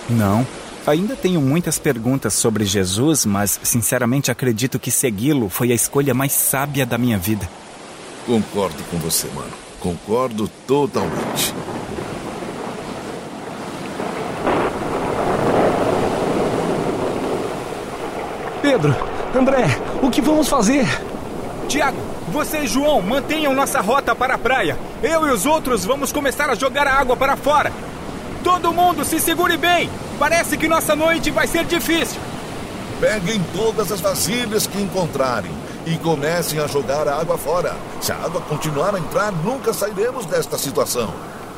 Não. 0.10 0.48
Ainda 0.86 1.16
tenho 1.16 1.40
muitas 1.40 1.78
perguntas 1.78 2.34
sobre 2.34 2.66
Jesus, 2.66 3.26
mas 3.26 3.60
sinceramente 3.64 4.32
acredito 4.32 4.80
que 4.80 4.90
segui-lo 4.90 5.48
foi 5.48 5.72
a 5.72 5.76
escolha 5.76 6.14
mais 6.14 6.32
sábia 6.32 6.86
da 6.86 6.98
minha 6.98 7.20
vida. 7.20 7.48
Concordo 8.26 8.82
com 8.90 8.98
você, 8.98 9.28
mano. 9.28 9.52
Concordo 9.80 10.48
totalmente. 10.66 11.54
Pedro, 18.62 18.96
André, 19.36 19.66
o 20.02 20.10
que 20.10 20.22
vamos 20.22 20.48
fazer? 20.48 20.86
Tiago, 21.68 21.98
você 22.30 22.60
e 22.60 22.68
João 22.68 23.02
mantenham 23.02 23.54
nossa 23.54 23.82
rota 23.82 24.16
para 24.16 24.36
a 24.36 24.38
praia. 24.38 24.78
Eu 25.04 25.28
e 25.28 25.32
os 25.32 25.46
outros 25.46 25.86
vamos 25.86 26.12
começar 26.12 26.50
a 26.50 26.56
jogar 26.56 26.88
a 26.88 26.94
água 26.94 27.16
para 27.16 27.36
fora. 27.36 27.72
Todo 28.43 28.74
mundo 28.74 29.05
se 29.05 29.19
segure 29.19 29.57
bem! 29.57 29.89
Parece 30.17 30.57
que 30.57 30.67
nossa 30.67 30.95
noite 30.95 31.29
vai 31.31 31.48
ser 31.48 31.65
difícil. 31.65 32.19
Peguem 33.00 33.41
todas 33.55 33.91
as 33.91 34.00
vasilhas 34.00 34.67
que 34.67 34.81
encontrarem 34.81 35.51
e 35.86 35.98
comecem 35.98 36.60
a 36.60 36.67
jogar 36.67 37.07
a 37.07 37.19
água 37.19 37.38
fora. 37.38 37.75
Se 38.00 38.12
a 38.12 38.15
água 38.15 38.41
continuar 38.41 38.95
a 38.95 39.00
entrar, 39.00 39.31
nunca 39.31 39.74
sairemos 39.74 40.25
desta 40.25 40.57
situação. 40.57 41.12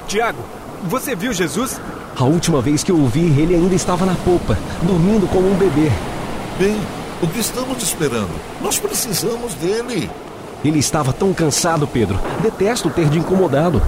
Tiago, 0.08 0.40
você 0.84 1.16
viu 1.16 1.34
Jesus? 1.34 1.80
A 2.18 2.24
última 2.24 2.62
vez 2.62 2.84
que 2.84 2.92
eu 2.92 2.98
o 2.98 3.08
vi, 3.08 3.26
ele 3.40 3.56
ainda 3.56 3.76
estava 3.76 4.06
na 4.06 4.16
popa, 4.16 4.58
dormindo 4.82 5.28
como 5.28 5.50
um 5.50 5.56
bebê. 5.56 5.92
Bem, 6.60 6.80
o 7.22 7.28
que 7.28 7.40
estamos 7.40 7.82
esperando? 7.82 8.32
Nós 8.62 8.78
precisamos 8.80 9.54
dele. 9.56 10.10
Ele 10.64 10.80
estava 10.80 11.12
tão 11.12 11.34
cansado, 11.34 11.88
Pedro. 11.88 12.20
Detesto 12.42 12.90
ter 12.90 13.10
de 13.10 13.20
incomodá-lo. 13.20 13.82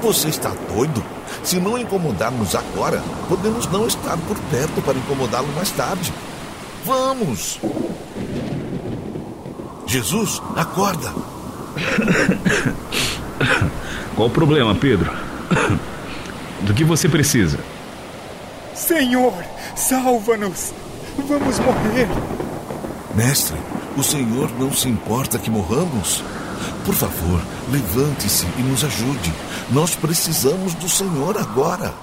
Você 0.00 0.28
está 0.28 0.52
doido? 0.74 1.02
Se 1.42 1.60
não 1.60 1.78
incomodarmos 1.78 2.54
agora, 2.54 3.02
podemos 3.28 3.66
não 3.66 3.86
estar 3.86 4.16
por 4.18 4.36
perto 4.50 4.82
para 4.82 4.98
incomodá-lo 4.98 5.48
mais 5.54 5.70
tarde. 5.70 6.12
Vamos! 6.84 7.60
Jesus, 9.86 10.40
acorda! 10.56 11.12
Qual 14.14 14.28
o 14.28 14.30
problema, 14.30 14.74
Pedro? 14.74 15.10
Do 16.62 16.72
que 16.72 16.84
você 16.84 17.08
precisa? 17.08 17.58
Senhor, 18.74 19.32
salva-nos! 19.74 20.72
Vamos 21.28 21.58
morrer! 21.58 22.08
Mestre, 23.14 23.56
o 23.96 24.02
Senhor 24.02 24.50
não 24.58 24.72
se 24.72 24.88
importa 24.88 25.38
que 25.38 25.50
morramos? 25.50 26.22
Por 26.84 26.94
favor, 26.94 27.40
levante-se 27.70 28.46
e 28.58 28.62
nos 28.62 28.84
ajude. 28.84 29.32
Nós 29.70 29.94
precisamos 29.94 30.74
do 30.74 30.88
Senhor 30.88 31.36
agora. 31.38 31.94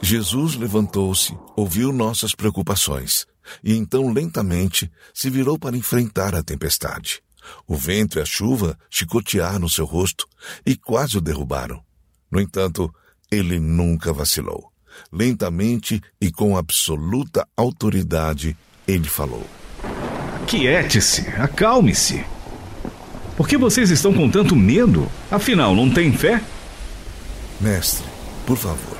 Jesus 0.00 0.54
levantou-se, 0.54 1.36
ouviu 1.56 1.92
nossas 1.92 2.34
preocupações 2.34 3.26
e 3.62 3.74
então 3.74 4.12
lentamente 4.12 4.90
se 5.12 5.30
virou 5.30 5.58
para 5.58 5.76
enfrentar 5.76 6.34
a 6.34 6.42
tempestade. 6.42 7.22
O 7.66 7.76
vento 7.76 8.18
e 8.18 8.22
a 8.22 8.24
chuva 8.24 8.78
chicotearam 8.90 9.68
seu 9.68 9.84
rosto 9.84 10.26
e 10.64 10.76
quase 10.76 11.18
o 11.18 11.20
derrubaram. 11.20 11.82
No 12.30 12.40
entanto, 12.40 12.92
ele 13.30 13.58
nunca 13.58 14.12
vacilou. 14.12 14.70
Lentamente 15.12 16.00
e 16.20 16.30
com 16.30 16.56
absoluta 16.56 17.46
autoridade, 17.56 18.56
ele 18.86 19.08
falou: 19.08 19.46
Quiete-se, 20.46 21.28
acalme-se. 21.30 22.24
Por 23.36 23.48
que 23.48 23.56
vocês 23.56 23.90
estão 23.90 24.12
com 24.12 24.30
tanto 24.30 24.54
medo? 24.54 25.10
Afinal, 25.30 25.74
não 25.74 25.90
tem 25.90 26.12
fé? 26.12 26.40
Mestre, 27.60 28.06
por 28.46 28.56
favor, 28.56 28.98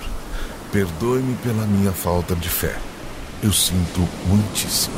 perdoe-me 0.73 1.35
pela 1.37 1.67
minha 1.67 1.93
falta 1.93 2.35
de 2.35 2.49
fé. 2.49 2.77
Eu 3.43 3.53
sinto 3.53 4.09
muitíssimo. 4.27 4.97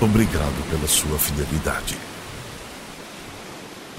Obrigado 0.00 0.70
pela 0.70 0.86
sua 0.86 1.18
fidelidade. 1.18 1.98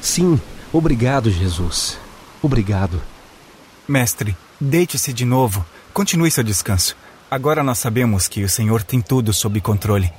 Sim, 0.02 0.40
obrigado, 0.72 1.30
Jesus. 1.30 1.98
Obrigado. 2.42 3.02
Mestre, 3.88 4.36
deite-se 4.60 5.12
de 5.12 5.26
novo. 5.26 5.66
Continue 5.94 6.32
seu 6.32 6.44
descanso. 6.44 6.96
Agora 7.30 7.64
nós 7.64 7.80
sabemos 7.80 8.28
que 8.28 8.44
o 8.44 8.50
Senhor 8.50 8.82
tem 8.82 9.02
tudo 9.02 9.34
sob 9.34 9.60
controle. 9.60 10.12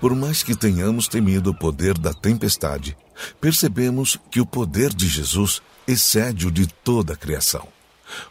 Por 0.00 0.14
mais 0.14 0.42
que 0.42 0.54
tenhamos 0.54 1.08
temido 1.08 1.50
o 1.50 1.54
poder 1.54 1.96
da 1.96 2.12
tempestade, 2.12 2.96
percebemos 3.40 4.18
que 4.30 4.40
o 4.40 4.46
poder 4.46 4.92
de 4.92 5.08
Jesus 5.08 5.62
excede 5.86 6.46
o 6.46 6.50
de 6.50 6.66
toda 6.66 7.14
a 7.14 7.16
criação. 7.16 7.66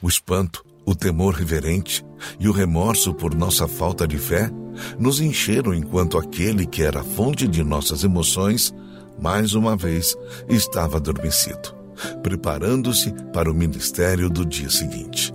O 0.02 0.08
espanto, 0.08 0.64
o 0.86 0.94
temor 0.94 1.34
reverente 1.34 2.06
e 2.40 2.48
o 2.48 2.52
remorso 2.52 3.14
por 3.14 3.34
nossa 3.34 3.68
falta 3.68 4.08
de 4.08 4.18
fé 4.18 4.52
nos 5.00 5.20
encheram 5.20 5.74
enquanto 5.74 6.18
aquele 6.18 6.66
que 6.66 6.84
era 6.84 7.02
a 7.02 7.04
fonte 7.04 7.48
de 7.48 7.64
nossas 7.64 8.04
emoções, 8.04 8.74
mais 9.20 9.54
uma 9.56 9.76
vez, 9.76 10.16
estava 10.48 10.98
adormecido, 10.98 11.74
preparando-se 12.22 13.12
para 13.34 13.50
o 13.50 13.56
ministério 13.56 14.30
do 14.30 14.46
dia 14.46 14.70
seguinte. 14.70 15.34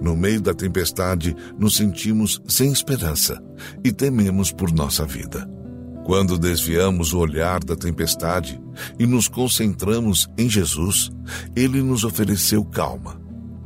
No 0.00 0.16
meio 0.16 0.40
da 0.40 0.54
tempestade, 0.54 1.36
nos 1.58 1.76
sentimos 1.76 2.40
sem 2.48 2.72
esperança 2.72 3.42
e 3.84 3.92
tememos 3.92 4.50
por 4.50 4.72
nossa 4.72 5.04
vida. 5.04 5.46
Quando 6.06 6.38
desviamos 6.38 7.12
o 7.12 7.18
olhar 7.18 7.64
da 7.64 7.74
tempestade 7.74 8.60
e 8.96 9.04
nos 9.04 9.26
concentramos 9.26 10.30
em 10.38 10.48
Jesus, 10.48 11.10
ele 11.56 11.82
nos 11.82 12.04
ofereceu 12.04 12.64
calma, 12.64 13.20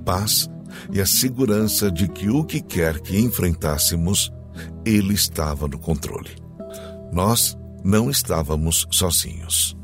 paz 0.06 0.48
e 0.90 1.02
a 1.02 1.04
segurança 1.04 1.90
de 1.90 2.08
que 2.08 2.30
o 2.30 2.42
que 2.42 2.62
quer 2.62 2.98
que 3.00 3.20
enfrentássemos, 3.20 4.32
ele 4.86 5.12
estava 5.12 5.68
no 5.68 5.78
controle. 5.78 6.30
Nós 7.12 7.58
não 7.84 8.08
estávamos 8.08 8.86
sozinhos. 8.90 9.76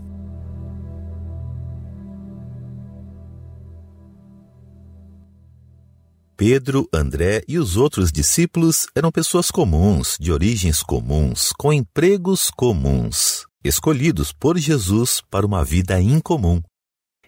Pedro, 6.37 6.87
André 6.93 7.43
e 7.49 7.59
os 7.59 7.79
outros 7.79 8.13
discípulos 8.13 8.87
eram 8.95 9.11
pessoas 9.11 9.51
comuns, 9.51 10.19
de 10.21 10.31
origens 10.31 10.83
comuns, 10.83 11.51
com 11.57 11.73
empregos 11.73 12.51
comuns, 12.51 13.47
escolhidos 13.65 14.35
por 14.35 14.59
Jesus 14.59 15.23
para 15.31 15.47
uma 15.47 15.65
vida 15.65 15.99
incomum. 15.99 16.61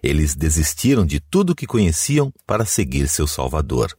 Eles 0.02 0.36
desistiram 0.36 1.06
de 1.06 1.20
tudo 1.20 1.54
que 1.54 1.66
conheciam 1.66 2.30
para 2.46 2.66
seguir 2.66 3.08
seu 3.08 3.26
Salvador. 3.26 3.96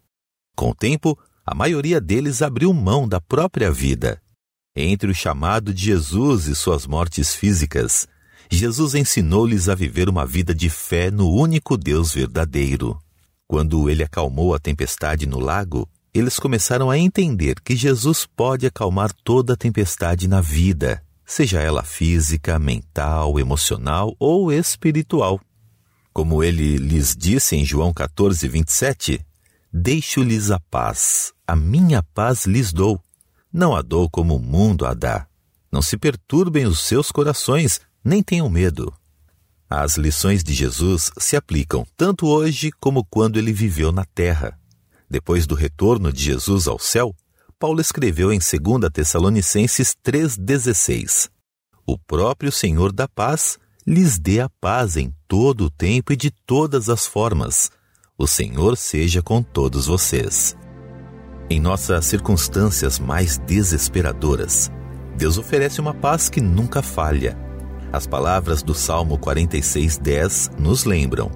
Com 0.56 0.70
o 0.70 0.76
tempo, 0.76 1.18
a 1.44 1.56
maioria 1.56 2.00
deles 2.00 2.44
abriu 2.44 2.72
mão 2.72 3.08
da 3.08 3.20
própria 3.20 3.72
vida. 3.72 4.22
Entre 4.76 5.10
o 5.10 5.16
chamado 5.16 5.74
de 5.74 5.86
Jesus 5.86 6.46
e 6.46 6.56
suas 6.56 6.86
mortes 6.86 7.34
físicas, 7.34 8.08
Jesus 8.48 8.94
ensinou-lhes 8.94 9.70
a 9.70 9.76
viver 9.76 10.08
uma 10.08 10.26
vida 10.26 10.54
de 10.54 10.70
fé 10.70 11.10
no 11.10 11.34
único 11.34 11.76
Deus 11.76 12.14
verdadeiro. 12.14 13.02
Quando 13.50 13.90
ele 13.90 14.04
acalmou 14.04 14.54
a 14.54 14.60
tempestade 14.60 15.26
no 15.26 15.40
lago, 15.40 15.90
eles 16.14 16.38
começaram 16.38 16.92
a 16.92 17.00
entender 17.00 17.60
que 17.60 17.76
Jesus 17.76 18.24
pode 18.24 18.68
acalmar 18.68 19.12
toda 19.24 19.54
a 19.54 19.58
tempestade 19.58 20.28
na 20.28 20.40
vida, 20.40 21.04
seja 21.26 21.60
ela 21.60 21.82
física, 21.82 22.60
mental, 22.60 23.40
emocional 23.40 24.16
ou 24.20 24.54
espiritual. 24.54 25.42
Como 26.14 26.44
ele 26.44 26.78
lhes 26.78 27.16
disse 27.18 27.56
em 27.56 27.66
João 27.66 27.92
14, 27.92 28.48
27, 28.48 29.26
Deixo-lhes 29.74 30.52
a 30.52 30.60
paz, 30.60 31.34
a 31.48 31.56
minha 31.56 32.04
paz 32.04 32.46
lhes 32.46 32.72
dou. 32.72 33.02
Não 33.52 33.76
a 33.76 33.82
dou 33.82 34.08
como 34.08 34.36
o 34.36 34.40
mundo 34.40 34.86
a 34.86 34.94
dá. 34.94 35.26
Não 35.72 35.82
se 35.82 35.98
perturbem 35.98 36.68
os 36.68 36.82
seus 36.82 37.12
corações, 37.12 37.82
nem 38.04 38.22
tenham 38.22 38.48
medo. 38.48 38.94
As 39.70 39.98
lições 39.98 40.44
de 40.44 40.52
Jesus 40.52 41.12
se 41.20 41.36
aplicam 41.36 41.86
tanto 41.96 42.26
hoje 42.26 42.72
como 42.80 43.06
quando 43.06 43.38
ele 43.38 43.54
viveu 43.54 43.92
na 43.92 44.04
terra. 44.04 44.60
Depois 45.08 45.46
do 45.46 45.54
retorno 45.54 46.12
de 46.12 46.24
Jesus 46.24 46.68
ao 46.68 46.80
céu, 46.80 47.16
Paulo 47.60 47.80
escreveu 47.80 48.34
em 48.34 48.40
2 48.40 48.92
Tessalonicenses 48.92 49.96
3,16: 50.04 51.30
O 51.86 52.00
próprio 52.00 52.52
Senhor 52.52 52.92
da 52.92 53.08
paz 53.08 53.60
lhes 53.86 54.18
dê 54.18 54.40
a 54.40 54.50
paz 54.50 54.98
em 54.98 55.14
todo 55.28 55.66
o 55.66 55.70
tempo 55.70 56.14
e 56.14 56.16
de 56.16 56.32
todas 56.32 56.90
as 56.90 57.06
formas. 57.06 57.70
O 58.18 58.26
Senhor 58.26 58.76
seja 58.76 59.22
com 59.22 59.44
todos 59.44 59.86
vocês. 59.86 60.58
Em 61.48 61.60
nossas 61.60 62.06
circunstâncias 62.08 62.98
mais 62.98 63.38
desesperadoras, 63.38 64.72
Deus 65.16 65.38
oferece 65.38 65.80
uma 65.80 65.94
paz 65.94 66.28
que 66.28 66.42
nunca 66.42 66.82
falha 66.82 67.49
as 67.92 68.06
palavras 68.06 68.62
do 68.62 68.74
Salmo 68.74 69.18
46:10 69.18 70.52
nos 70.60 70.86
lembram: 70.86 71.32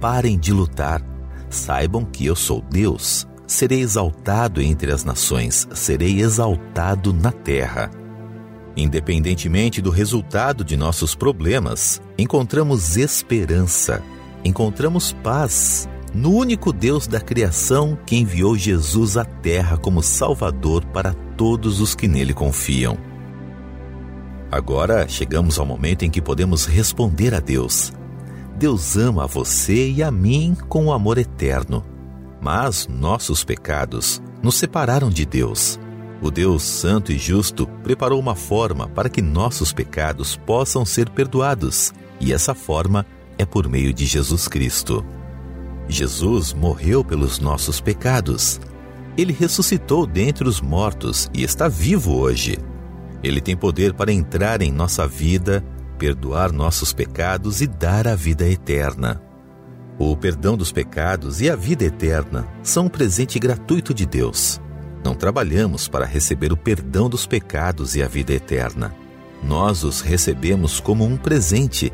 Parem 0.00 0.38
de 0.38 0.52
lutar, 0.52 1.02
saibam 1.48 2.04
que 2.04 2.26
eu 2.26 2.36
sou 2.36 2.60
Deus. 2.60 3.26
Serei 3.46 3.80
exaltado 3.80 4.60
entre 4.60 4.92
as 4.92 5.04
nações, 5.04 5.66
serei 5.72 6.20
exaltado 6.20 7.14
na 7.14 7.32
terra. 7.32 7.90
Independentemente 8.76 9.80
do 9.80 9.90
resultado 9.90 10.62
de 10.62 10.76
nossos 10.76 11.14
problemas, 11.14 12.00
encontramos 12.18 12.98
esperança, 12.98 14.02
encontramos 14.44 15.12
paz 15.12 15.88
no 16.14 16.32
único 16.32 16.72
Deus 16.72 17.06
da 17.06 17.20
criação 17.20 17.98
que 18.06 18.16
enviou 18.16 18.56
Jesus 18.56 19.16
à 19.16 19.24
terra 19.24 19.78
como 19.78 20.02
Salvador 20.02 20.84
para 20.86 21.14
todos 21.36 21.80
os 21.80 21.94
que 21.94 22.06
nele 22.06 22.34
confiam. 22.34 23.07
Agora 24.50 25.06
chegamos 25.08 25.58
ao 25.58 25.66
momento 25.66 26.04
em 26.04 26.10
que 26.10 26.22
podemos 26.22 26.64
responder 26.64 27.34
a 27.34 27.40
Deus. 27.40 27.92
Deus 28.56 28.96
ama 28.96 29.24
a 29.24 29.26
você 29.26 29.90
e 29.90 30.02
a 30.02 30.10
mim 30.10 30.56
com 30.68 30.86
um 30.86 30.92
amor 30.92 31.18
eterno, 31.18 31.84
mas 32.40 32.88
nossos 32.88 33.44
pecados 33.44 34.22
nos 34.42 34.54
separaram 34.54 35.10
de 35.10 35.26
Deus. 35.26 35.78
O 36.20 36.30
Deus 36.30 36.62
Santo 36.62 37.12
e 37.12 37.18
Justo 37.18 37.66
preparou 37.84 38.18
uma 38.18 38.34
forma 38.34 38.88
para 38.88 39.08
que 39.08 39.22
nossos 39.22 39.72
pecados 39.72 40.34
possam 40.34 40.84
ser 40.84 41.10
perdoados, 41.10 41.92
e 42.18 42.32
essa 42.32 42.54
forma 42.54 43.06
é 43.36 43.44
por 43.44 43.68
meio 43.68 43.92
de 43.92 44.06
Jesus 44.06 44.48
Cristo. 44.48 45.04
Jesus 45.88 46.52
morreu 46.52 47.04
pelos 47.04 47.38
nossos 47.38 47.80
pecados. 47.80 48.60
Ele 49.16 49.32
ressuscitou 49.32 50.06
dentre 50.06 50.48
os 50.48 50.60
mortos 50.60 51.30
e 51.32 51.42
está 51.42 51.68
vivo 51.68 52.16
hoje. 52.16 52.58
Ele 53.22 53.40
tem 53.40 53.56
poder 53.56 53.92
para 53.94 54.12
entrar 54.12 54.62
em 54.62 54.70
nossa 54.70 55.06
vida, 55.06 55.64
perdoar 55.98 56.52
nossos 56.52 56.92
pecados 56.92 57.60
e 57.60 57.66
dar 57.66 58.06
a 58.06 58.14
vida 58.14 58.46
eterna. 58.48 59.20
O 59.98 60.16
perdão 60.16 60.56
dos 60.56 60.70
pecados 60.70 61.40
e 61.40 61.50
a 61.50 61.56
vida 61.56 61.84
eterna 61.84 62.46
são 62.62 62.86
um 62.86 62.88
presente 62.88 63.38
gratuito 63.38 63.92
de 63.92 64.06
Deus. 64.06 64.60
Não 65.04 65.14
trabalhamos 65.14 65.88
para 65.88 66.06
receber 66.06 66.52
o 66.52 66.56
perdão 66.56 67.08
dos 67.08 67.26
pecados 67.26 67.96
e 67.96 68.02
a 68.02 68.06
vida 68.06 68.32
eterna. 68.32 68.94
Nós 69.42 69.82
os 69.82 70.00
recebemos 70.00 70.78
como 70.78 71.04
um 71.04 71.16
presente. 71.16 71.92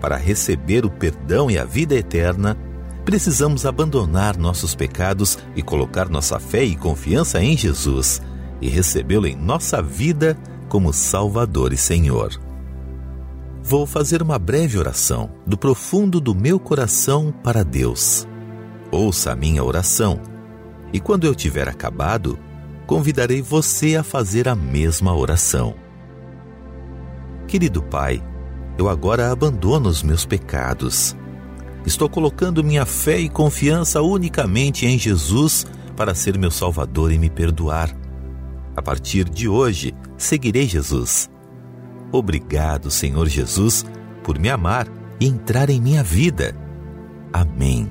Para 0.00 0.16
receber 0.16 0.84
o 0.84 0.90
perdão 0.90 1.48
e 1.48 1.58
a 1.58 1.64
vida 1.64 1.94
eterna, 1.94 2.56
precisamos 3.04 3.64
abandonar 3.64 4.36
nossos 4.36 4.74
pecados 4.74 5.38
e 5.54 5.62
colocar 5.62 6.08
nossa 6.08 6.40
fé 6.40 6.64
e 6.64 6.74
confiança 6.76 7.40
em 7.42 7.56
Jesus 7.56 8.20
e 8.60 8.68
recebê-lo 8.68 9.26
em 9.26 9.36
nossa 9.36 9.82
vida 9.82 10.36
como 10.68 10.92
Salvador 10.92 11.72
e 11.72 11.76
Senhor. 11.76 12.38
Vou 13.62 13.86
fazer 13.86 14.22
uma 14.22 14.38
breve 14.38 14.78
oração 14.78 15.30
do 15.46 15.58
profundo 15.58 16.20
do 16.20 16.34
meu 16.34 16.58
coração 16.58 17.32
para 17.42 17.62
Deus. 17.62 18.26
Ouça 18.90 19.32
a 19.32 19.36
minha 19.36 19.62
oração 19.62 20.20
e 20.92 20.98
quando 20.98 21.24
eu 21.24 21.34
tiver 21.34 21.68
acabado, 21.68 22.38
convidarei 22.86 23.42
você 23.42 23.96
a 23.96 24.02
fazer 24.02 24.48
a 24.48 24.54
mesma 24.54 25.14
oração. 25.14 25.74
Querido 27.46 27.82
Pai, 27.82 28.22
eu 28.78 28.88
agora 28.88 29.30
abandono 29.30 29.88
os 29.88 30.02
meus 30.02 30.24
pecados. 30.24 31.16
Estou 31.84 32.08
colocando 32.08 32.64
minha 32.64 32.86
fé 32.86 33.18
e 33.18 33.28
confiança 33.28 34.00
unicamente 34.00 34.86
em 34.86 34.98
Jesus 34.98 35.66
para 35.96 36.14
ser 36.14 36.38
meu 36.38 36.50
Salvador 36.50 37.12
e 37.12 37.18
me 37.18 37.28
perdoar. 37.28 37.94
A 38.78 38.82
partir 38.82 39.28
de 39.28 39.48
hoje, 39.48 39.92
seguirei 40.16 40.64
Jesus. 40.64 41.28
Obrigado, 42.12 42.92
Senhor 42.92 43.26
Jesus, 43.26 43.84
por 44.22 44.38
me 44.38 44.48
amar 44.48 44.86
e 45.18 45.26
entrar 45.26 45.68
em 45.68 45.80
minha 45.80 46.00
vida. 46.00 46.54
Amém. 47.32 47.90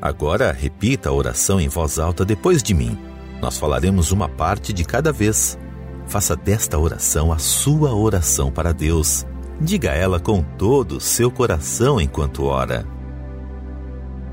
Agora 0.00 0.50
repita 0.50 1.10
a 1.10 1.12
oração 1.12 1.60
em 1.60 1.68
voz 1.68 1.98
alta 1.98 2.24
depois 2.24 2.62
de 2.62 2.72
mim. 2.72 2.96
Nós 3.38 3.58
falaremos 3.58 4.12
uma 4.12 4.30
parte 4.30 4.72
de 4.72 4.82
cada 4.82 5.12
vez. 5.12 5.58
Faça 6.06 6.34
desta 6.34 6.78
oração 6.78 7.30
a 7.30 7.36
sua 7.36 7.94
oração 7.94 8.50
para 8.50 8.72
Deus. 8.72 9.26
Diga 9.60 9.90
ela 9.90 10.18
com 10.18 10.42
todo 10.42 10.96
o 10.96 11.00
seu 11.02 11.30
coração 11.30 12.00
enquanto 12.00 12.46
ora. 12.46 12.86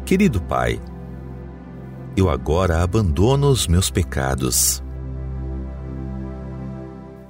Querido 0.06 0.42
Pai, 0.42 0.82
eu 2.16 2.30
agora 2.30 2.82
abandono 2.82 3.50
os 3.50 3.68
meus 3.68 3.90
pecados. 3.90 4.83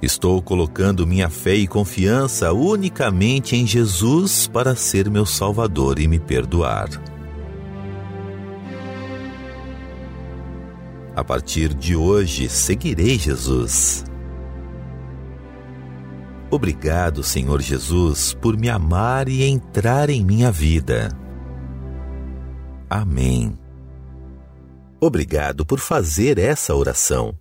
Estou 0.04 0.42
colocando 0.42 1.06
minha 1.06 1.30
fé 1.30 1.54
e 1.54 1.66
confiança 1.66 2.52
unicamente 2.52 3.56
em 3.56 3.66
Jesus 3.66 4.46
para 4.46 4.76
ser 4.76 5.08
meu 5.08 5.24
Salvador 5.24 5.98
e 5.98 6.06
me 6.06 6.18
perdoar. 6.18 6.90
A 11.16 11.24
partir 11.24 11.72
de 11.72 11.96
hoje, 11.96 12.50
seguirei 12.50 13.18
Jesus. 13.18 14.04
Obrigado, 16.50 17.22
Senhor 17.22 17.62
Jesus, 17.62 18.34
por 18.34 18.58
me 18.58 18.68
amar 18.68 19.26
e 19.26 19.42
entrar 19.42 20.10
em 20.10 20.22
minha 20.22 20.52
vida. 20.52 21.08
Amém. 22.90 23.58
Obrigado 25.00 25.64
por 25.64 25.78
fazer 25.78 26.38
essa 26.38 26.74
oração. 26.74 27.34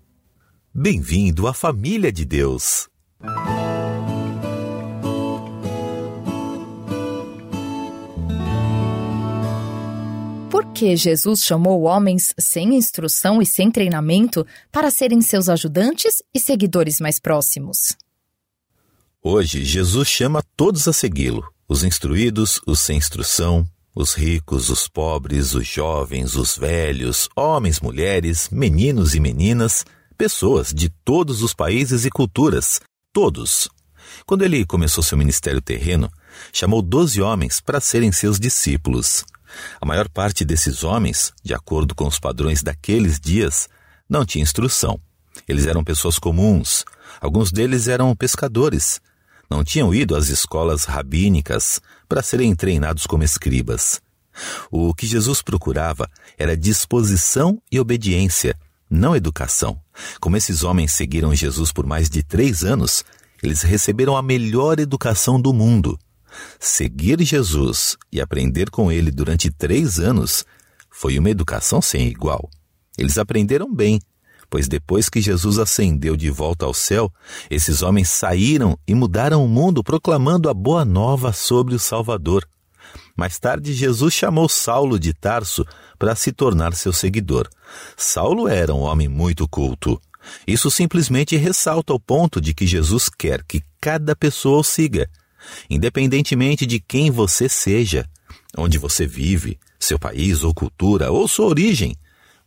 Bem-vindo 0.75 1.47
à 1.47 1.53
família 1.53 2.11
de 2.11 2.25
Deus. 2.25 2.89
Por 10.49 10.73
que 10.73 10.95
Jesus 10.95 11.41
chamou 11.43 11.83
homens 11.83 12.33
sem 12.39 12.73
instrução 12.73 13.39
e 13.39 13.45
sem 13.45 13.69
treinamento 13.69 14.47
para 14.71 14.89
serem 14.89 15.21
seus 15.21 15.47
ajudantes 15.47 16.23
e 16.33 16.39
seguidores 16.39 16.99
mais 16.99 17.19
próximos? 17.19 17.95
Hoje, 19.21 19.63
Jesus 19.63 20.07
chama 20.07 20.41
todos 20.57 20.87
a 20.87 20.93
segui-lo: 20.93 21.47
os 21.69 21.83
instruídos, 21.83 22.59
os 22.65 22.79
sem 22.79 22.97
instrução, 22.97 23.63
os 23.93 24.15
ricos, 24.15 24.71
os 24.71 24.87
pobres, 24.87 25.53
os 25.53 25.67
jovens, 25.67 26.35
os 26.35 26.57
velhos, 26.57 27.29
homens, 27.35 27.79
mulheres, 27.79 28.49
meninos 28.51 29.13
e 29.13 29.19
meninas, 29.19 29.85
pessoas 30.13 30.73
de 30.73 30.89
todos 30.89 31.41
os 31.41 31.53
países 31.53 32.05
e 32.05 32.09
culturas, 32.09 32.79
todos. 33.11 33.69
Quando 34.25 34.43
ele 34.43 34.65
começou 34.65 35.03
seu 35.03 35.17
ministério 35.17 35.61
terreno, 35.61 36.11
chamou 36.51 36.81
doze 36.81 37.21
homens 37.21 37.59
para 37.59 37.81
serem 37.81 38.11
seus 38.11 38.39
discípulos. 38.39 39.25
A 39.79 39.85
maior 39.85 40.09
parte 40.09 40.43
desses 40.43 40.83
homens, 40.83 41.33
de 41.43 41.53
acordo 41.53 41.93
com 41.93 42.07
os 42.07 42.19
padrões 42.19 42.63
daqueles 42.63 43.19
dias, 43.19 43.67
não 44.09 44.25
tinha 44.25 44.43
instrução. 44.43 44.99
Eles 45.47 45.65
eram 45.65 45.83
pessoas 45.83 46.17
comuns, 46.19 46.85
alguns 47.19 47.51
deles 47.51 47.87
eram 47.87 48.15
pescadores. 48.15 49.01
Não 49.49 49.63
tinham 49.63 49.93
ido 49.93 50.15
às 50.15 50.29
escolas 50.29 50.85
rabínicas 50.85 51.79
para 52.07 52.23
serem 52.23 52.55
treinados 52.55 53.05
como 53.05 53.23
escribas. 53.23 54.01
O 54.71 54.93
que 54.93 55.05
Jesus 55.05 55.41
procurava 55.41 56.09
era 56.37 56.57
disposição 56.57 57.61
e 57.71 57.79
obediência, 57.79 58.57
não 58.89 59.15
educação. 59.15 59.82
Como 60.19 60.37
esses 60.37 60.63
homens 60.63 60.91
seguiram 60.91 61.33
Jesus 61.35 61.71
por 61.71 61.85
mais 61.85 62.09
de 62.09 62.23
três 62.23 62.63
anos, 62.63 63.03
eles 63.41 63.61
receberam 63.61 64.15
a 64.15 64.21
melhor 64.21 64.79
educação 64.79 65.39
do 65.39 65.53
mundo. 65.53 65.97
Seguir 66.59 67.21
Jesus 67.21 67.97
e 68.11 68.21
aprender 68.21 68.69
com 68.69 68.91
ele 68.91 69.11
durante 69.11 69.51
três 69.51 69.99
anos 69.99 70.45
foi 70.89 71.17
uma 71.19 71.29
educação 71.29 71.81
sem 71.81 72.07
igual. 72.07 72.49
Eles 72.97 73.17
aprenderam 73.17 73.73
bem, 73.73 73.99
pois 74.49 74.67
depois 74.67 75.09
que 75.09 75.19
Jesus 75.19 75.57
ascendeu 75.57 76.15
de 76.15 76.29
volta 76.29 76.65
ao 76.65 76.73
céu, 76.73 77.11
esses 77.49 77.81
homens 77.81 78.09
saíram 78.09 78.77
e 78.87 78.93
mudaram 78.93 79.43
o 79.43 79.47
mundo 79.47 79.83
proclamando 79.83 80.49
a 80.49 80.53
boa 80.53 80.85
nova 80.85 81.33
sobre 81.33 81.75
o 81.75 81.79
Salvador. 81.79 82.47
Mais 83.15 83.37
tarde, 83.37 83.73
Jesus 83.73 84.13
chamou 84.13 84.49
Saulo 84.49 84.99
de 84.99 85.13
Tarso 85.13 85.65
para 85.99 86.15
se 86.15 86.31
tornar 86.31 86.73
seu 86.73 86.91
seguidor. 86.91 87.47
Saulo 87.95 88.47
era 88.47 88.73
um 88.73 88.81
homem 88.81 89.07
muito 89.07 89.47
culto. 89.47 90.01
Isso 90.47 90.71
simplesmente 90.71 91.35
ressalta 91.35 91.93
o 91.93 91.99
ponto 91.99 92.41
de 92.41 92.53
que 92.53 92.65
Jesus 92.65 93.09
quer 93.09 93.43
que 93.43 93.61
cada 93.79 94.15
pessoa 94.15 94.59
o 94.59 94.63
siga 94.63 95.09
independentemente 95.69 96.65
de 96.65 96.79
quem 96.79 97.11
você 97.11 97.47
seja, 97.49 98.09
onde 98.57 98.77
você 98.77 99.05
vive, 99.05 99.59
seu 99.79 99.99
país 99.99 100.43
ou 100.43 100.53
cultura 100.53 101.11
ou 101.11 101.27
sua 101.27 101.47
origem, 101.47 101.95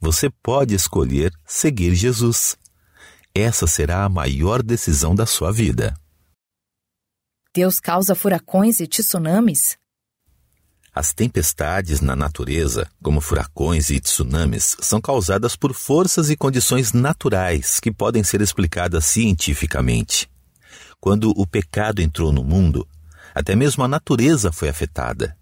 você 0.01 0.31
pode 0.43 0.75
escolher 0.75 1.33
seguir 1.45 1.95
Jesus. 1.95 2.57
Essa 3.35 3.67
será 3.67 4.05
a 4.05 4.09
maior 4.09 4.63
decisão 4.63 5.15
da 5.15 5.27
sua 5.27 5.53
vida. 5.53 5.95
Deus 7.55 7.81
causa 7.81 8.15
furacões 8.15 8.81
e 8.81 8.87
tsunamis? 8.87 9.77
As 10.99 11.13
tempestades 11.13 12.01
na 12.01 12.17
natureza, 12.17 12.89
como 13.03 13.21
furacões 13.21 13.91
e 13.91 14.01
tsunamis, 14.01 14.79
são 14.81 14.99
causadas 14.99 15.55
por 15.55 15.75
forças 15.75 16.31
e 16.31 16.37
condições 16.37 16.95
naturais 16.95 17.79
que 17.79 17.93
podem 17.93 18.25
ser 18.25 18.41
explicadas 18.41 19.05
cientificamente. 19.05 20.27
Quando 20.99 21.35
o 21.37 21.47
pecado 21.47 22.01
entrou 22.01 22.33
no 22.33 22.43
mundo, 22.43 22.89
até 23.35 23.55
mesmo 23.55 23.85
a 23.85 23.89
natureza 23.89 24.51
foi 24.51 24.71
afetada. 24.71 25.37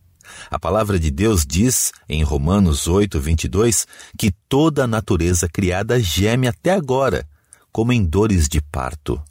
A 0.50 0.58
palavra 0.58 0.98
de 0.98 1.08
Deus 1.08 1.46
diz 1.46 1.92
em 2.08 2.24
Romanos 2.24 2.88
8, 2.88 3.20
22 3.20 3.86
que 4.18 4.32
toda 4.48 4.82
a 4.82 4.88
natureza 4.88 5.48
criada 5.48 6.00
geme 6.00 6.48
até 6.48 6.72
agora, 6.72 7.28
como 7.70 7.92
em 7.92 8.04
dores 8.04 8.48
de 8.48 8.60
parto. 8.60 9.22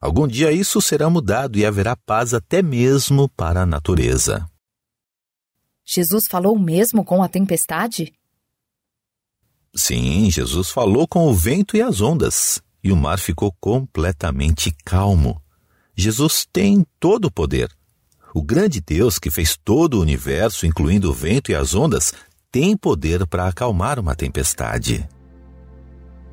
Algum 0.00 0.26
dia 0.26 0.50
isso 0.50 0.80
será 0.80 1.08
mudado 1.08 1.56
e 1.56 1.64
haverá 1.64 1.94
paz 1.94 2.34
até 2.34 2.62
mesmo 2.62 3.28
para 3.28 3.62
a 3.62 3.66
natureza. 3.66 4.44
Jesus 5.84 6.26
falou 6.26 6.58
mesmo 6.58 7.04
com 7.04 7.22
a 7.22 7.28
tempestade? 7.28 8.12
Sim, 9.74 10.30
Jesus 10.30 10.70
falou 10.70 11.08
com 11.08 11.26
o 11.28 11.34
vento 11.34 11.76
e 11.76 11.82
as 11.82 12.00
ondas, 12.00 12.62
e 12.84 12.92
o 12.92 12.96
mar 12.96 13.18
ficou 13.18 13.52
completamente 13.60 14.74
calmo. 14.84 15.40
Jesus 15.96 16.46
tem 16.50 16.86
todo 17.00 17.26
o 17.26 17.30
poder. 17.30 17.70
O 18.34 18.42
grande 18.42 18.80
Deus 18.80 19.18
que 19.18 19.30
fez 19.30 19.56
todo 19.56 19.94
o 19.94 20.00
universo, 20.00 20.66
incluindo 20.66 21.10
o 21.10 21.14
vento 21.14 21.50
e 21.50 21.54
as 21.54 21.74
ondas, 21.74 22.12
tem 22.50 22.76
poder 22.76 23.26
para 23.26 23.48
acalmar 23.48 23.98
uma 23.98 24.14
tempestade. 24.14 25.08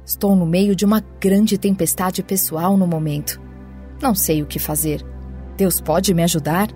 Estou 0.05 0.35
no 0.35 0.45
meio 0.45 0.75
de 0.75 0.85
uma 0.85 0.99
grande 0.99 1.57
tempestade 1.57 2.23
pessoal 2.23 2.75
no 2.75 2.87
momento. 2.87 3.39
Não 4.01 4.15
sei 4.15 4.41
o 4.41 4.45
que 4.45 4.59
fazer. 4.59 5.05
Deus 5.55 5.79
pode 5.79 6.13
me 6.13 6.23
ajudar? 6.23 6.69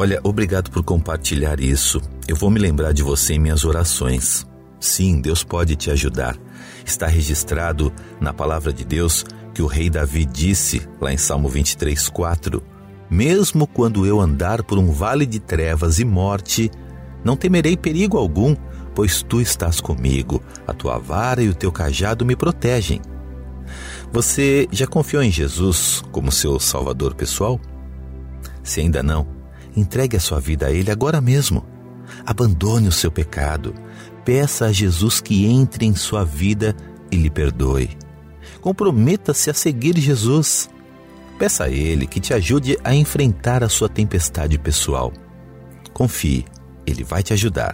Olha, 0.00 0.18
obrigado 0.24 0.70
por 0.70 0.82
compartilhar 0.82 1.60
isso. 1.60 2.00
Eu 2.26 2.34
vou 2.34 2.48
me 2.48 2.58
lembrar 2.58 2.90
de 2.92 3.02
você 3.02 3.34
em 3.34 3.38
minhas 3.38 3.66
orações. 3.66 4.46
Sim, 4.80 5.20
Deus 5.20 5.44
pode 5.44 5.76
te 5.76 5.90
ajudar. 5.90 6.38
Está 6.86 7.06
registrado 7.06 7.92
na 8.18 8.32
palavra 8.32 8.72
de 8.72 8.82
Deus 8.82 9.26
que 9.52 9.60
o 9.60 9.66
rei 9.66 9.90
Davi 9.90 10.24
disse 10.24 10.88
lá 10.98 11.12
em 11.12 11.18
Salmo 11.18 11.50
23, 11.50 12.08
4: 12.08 12.62
Mesmo 13.10 13.66
quando 13.66 14.06
eu 14.06 14.18
andar 14.18 14.62
por 14.62 14.78
um 14.78 14.90
vale 14.90 15.26
de 15.26 15.38
trevas 15.38 15.98
e 15.98 16.04
morte, 16.06 16.70
não 17.22 17.36
temerei 17.36 17.76
perigo 17.76 18.16
algum, 18.16 18.56
pois 18.94 19.22
tu 19.22 19.38
estás 19.38 19.82
comigo, 19.82 20.42
a 20.66 20.72
tua 20.72 20.96
vara 20.96 21.42
e 21.42 21.48
o 21.50 21.54
teu 21.54 21.70
cajado 21.70 22.24
me 22.24 22.34
protegem. 22.34 23.02
Você 24.10 24.66
já 24.72 24.86
confiou 24.86 25.22
em 25.22 25.30
Jesus 25.30 26.02
como 26.10 26.32
seu 26.32 26.58
salvador 26.58 27.14
pessoal? 27.14 27.60
Se 28.62 28.80
ainda 28.80 29.02
não, 29.02 29.39
entregue 29.76 30.16
a 30.16 30.20
sua 30.20 30.40
vida 30.40 30.66
a 30.66 30.70
Ele 30.70 30.90
agora 30.90 31.20
mesmo. 31.20 31.64
Abandone 32.24 32.88
o 32.88 32.92
seu 32.92 33.10
pecado. 33.10 33.74
Peça 34.24 34.66
a 34.66 34.72
Jesus 34.72 35.20
que 35.20 35.46
entre 35.46 35.86
em 35.86 35.94
sua 35.94 36.24
vida 36.24 36.74
e 37.10 37.16
lhe 37.16 37.30
perdoe. 37.30 37.90
Comprometa-se 38.60 39.50
a 39.50 39.54
seguir 39.54 39.98
Jesus. 39.98 40.68
Peça 41.38 41.64
a 41.64 41.70
Ele 41.70 42.06
que 42.06 42.20
te 42.20 42.34
ajude 42.34 42.78
a 42.84 42.94
enfrentar 42.94 43.64
a 43.64 43.68
sua 43.68 43.88
tempestade 43.88 44.58
pessoal. 44.58 45.12
Confie, 45.92 46.44
Ele 46.86 47.02
vai 47.02 47.22
te 47.22 47.32
ajudar. 47.32 47.72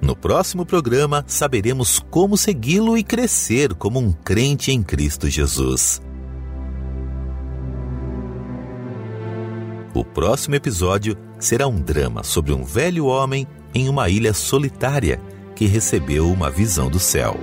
No 0.00 0.16
próximo 0.16 0.64
programa, 0.64 1.24
saberemos 1.26 1.98
como 2.10 2.36
segui-lo 2.36 2.96
e 2.96 3.04
crescer 3.04 3.74
como 3.74 3.98
um 3.98 4.10
crente 4.10 4.72
em 4.72 4.82
Cristo 4.82 5.28
Jesus. 5.28 6.00
O 9.98 10.04
próximo 10.04 10.54
episódio 10.54 11.18
será 11.40 11.66
um 11.66 11.80
drama 11.80 12.22
sobre 12.22 12.52
um 12.52 12.62
velho 12.62 13.06
homem 13.06 13.48
em 13.74 13.88
uma 13.88 14.08
ilha 14.08 14.32
solitária 14.32 15.20
que 15.56 15.66
recebeu 15.66 16.30
uma 16.30 16.48
visão 16.48 16.88
do 16.88 17.00
céu. 17.00 17.36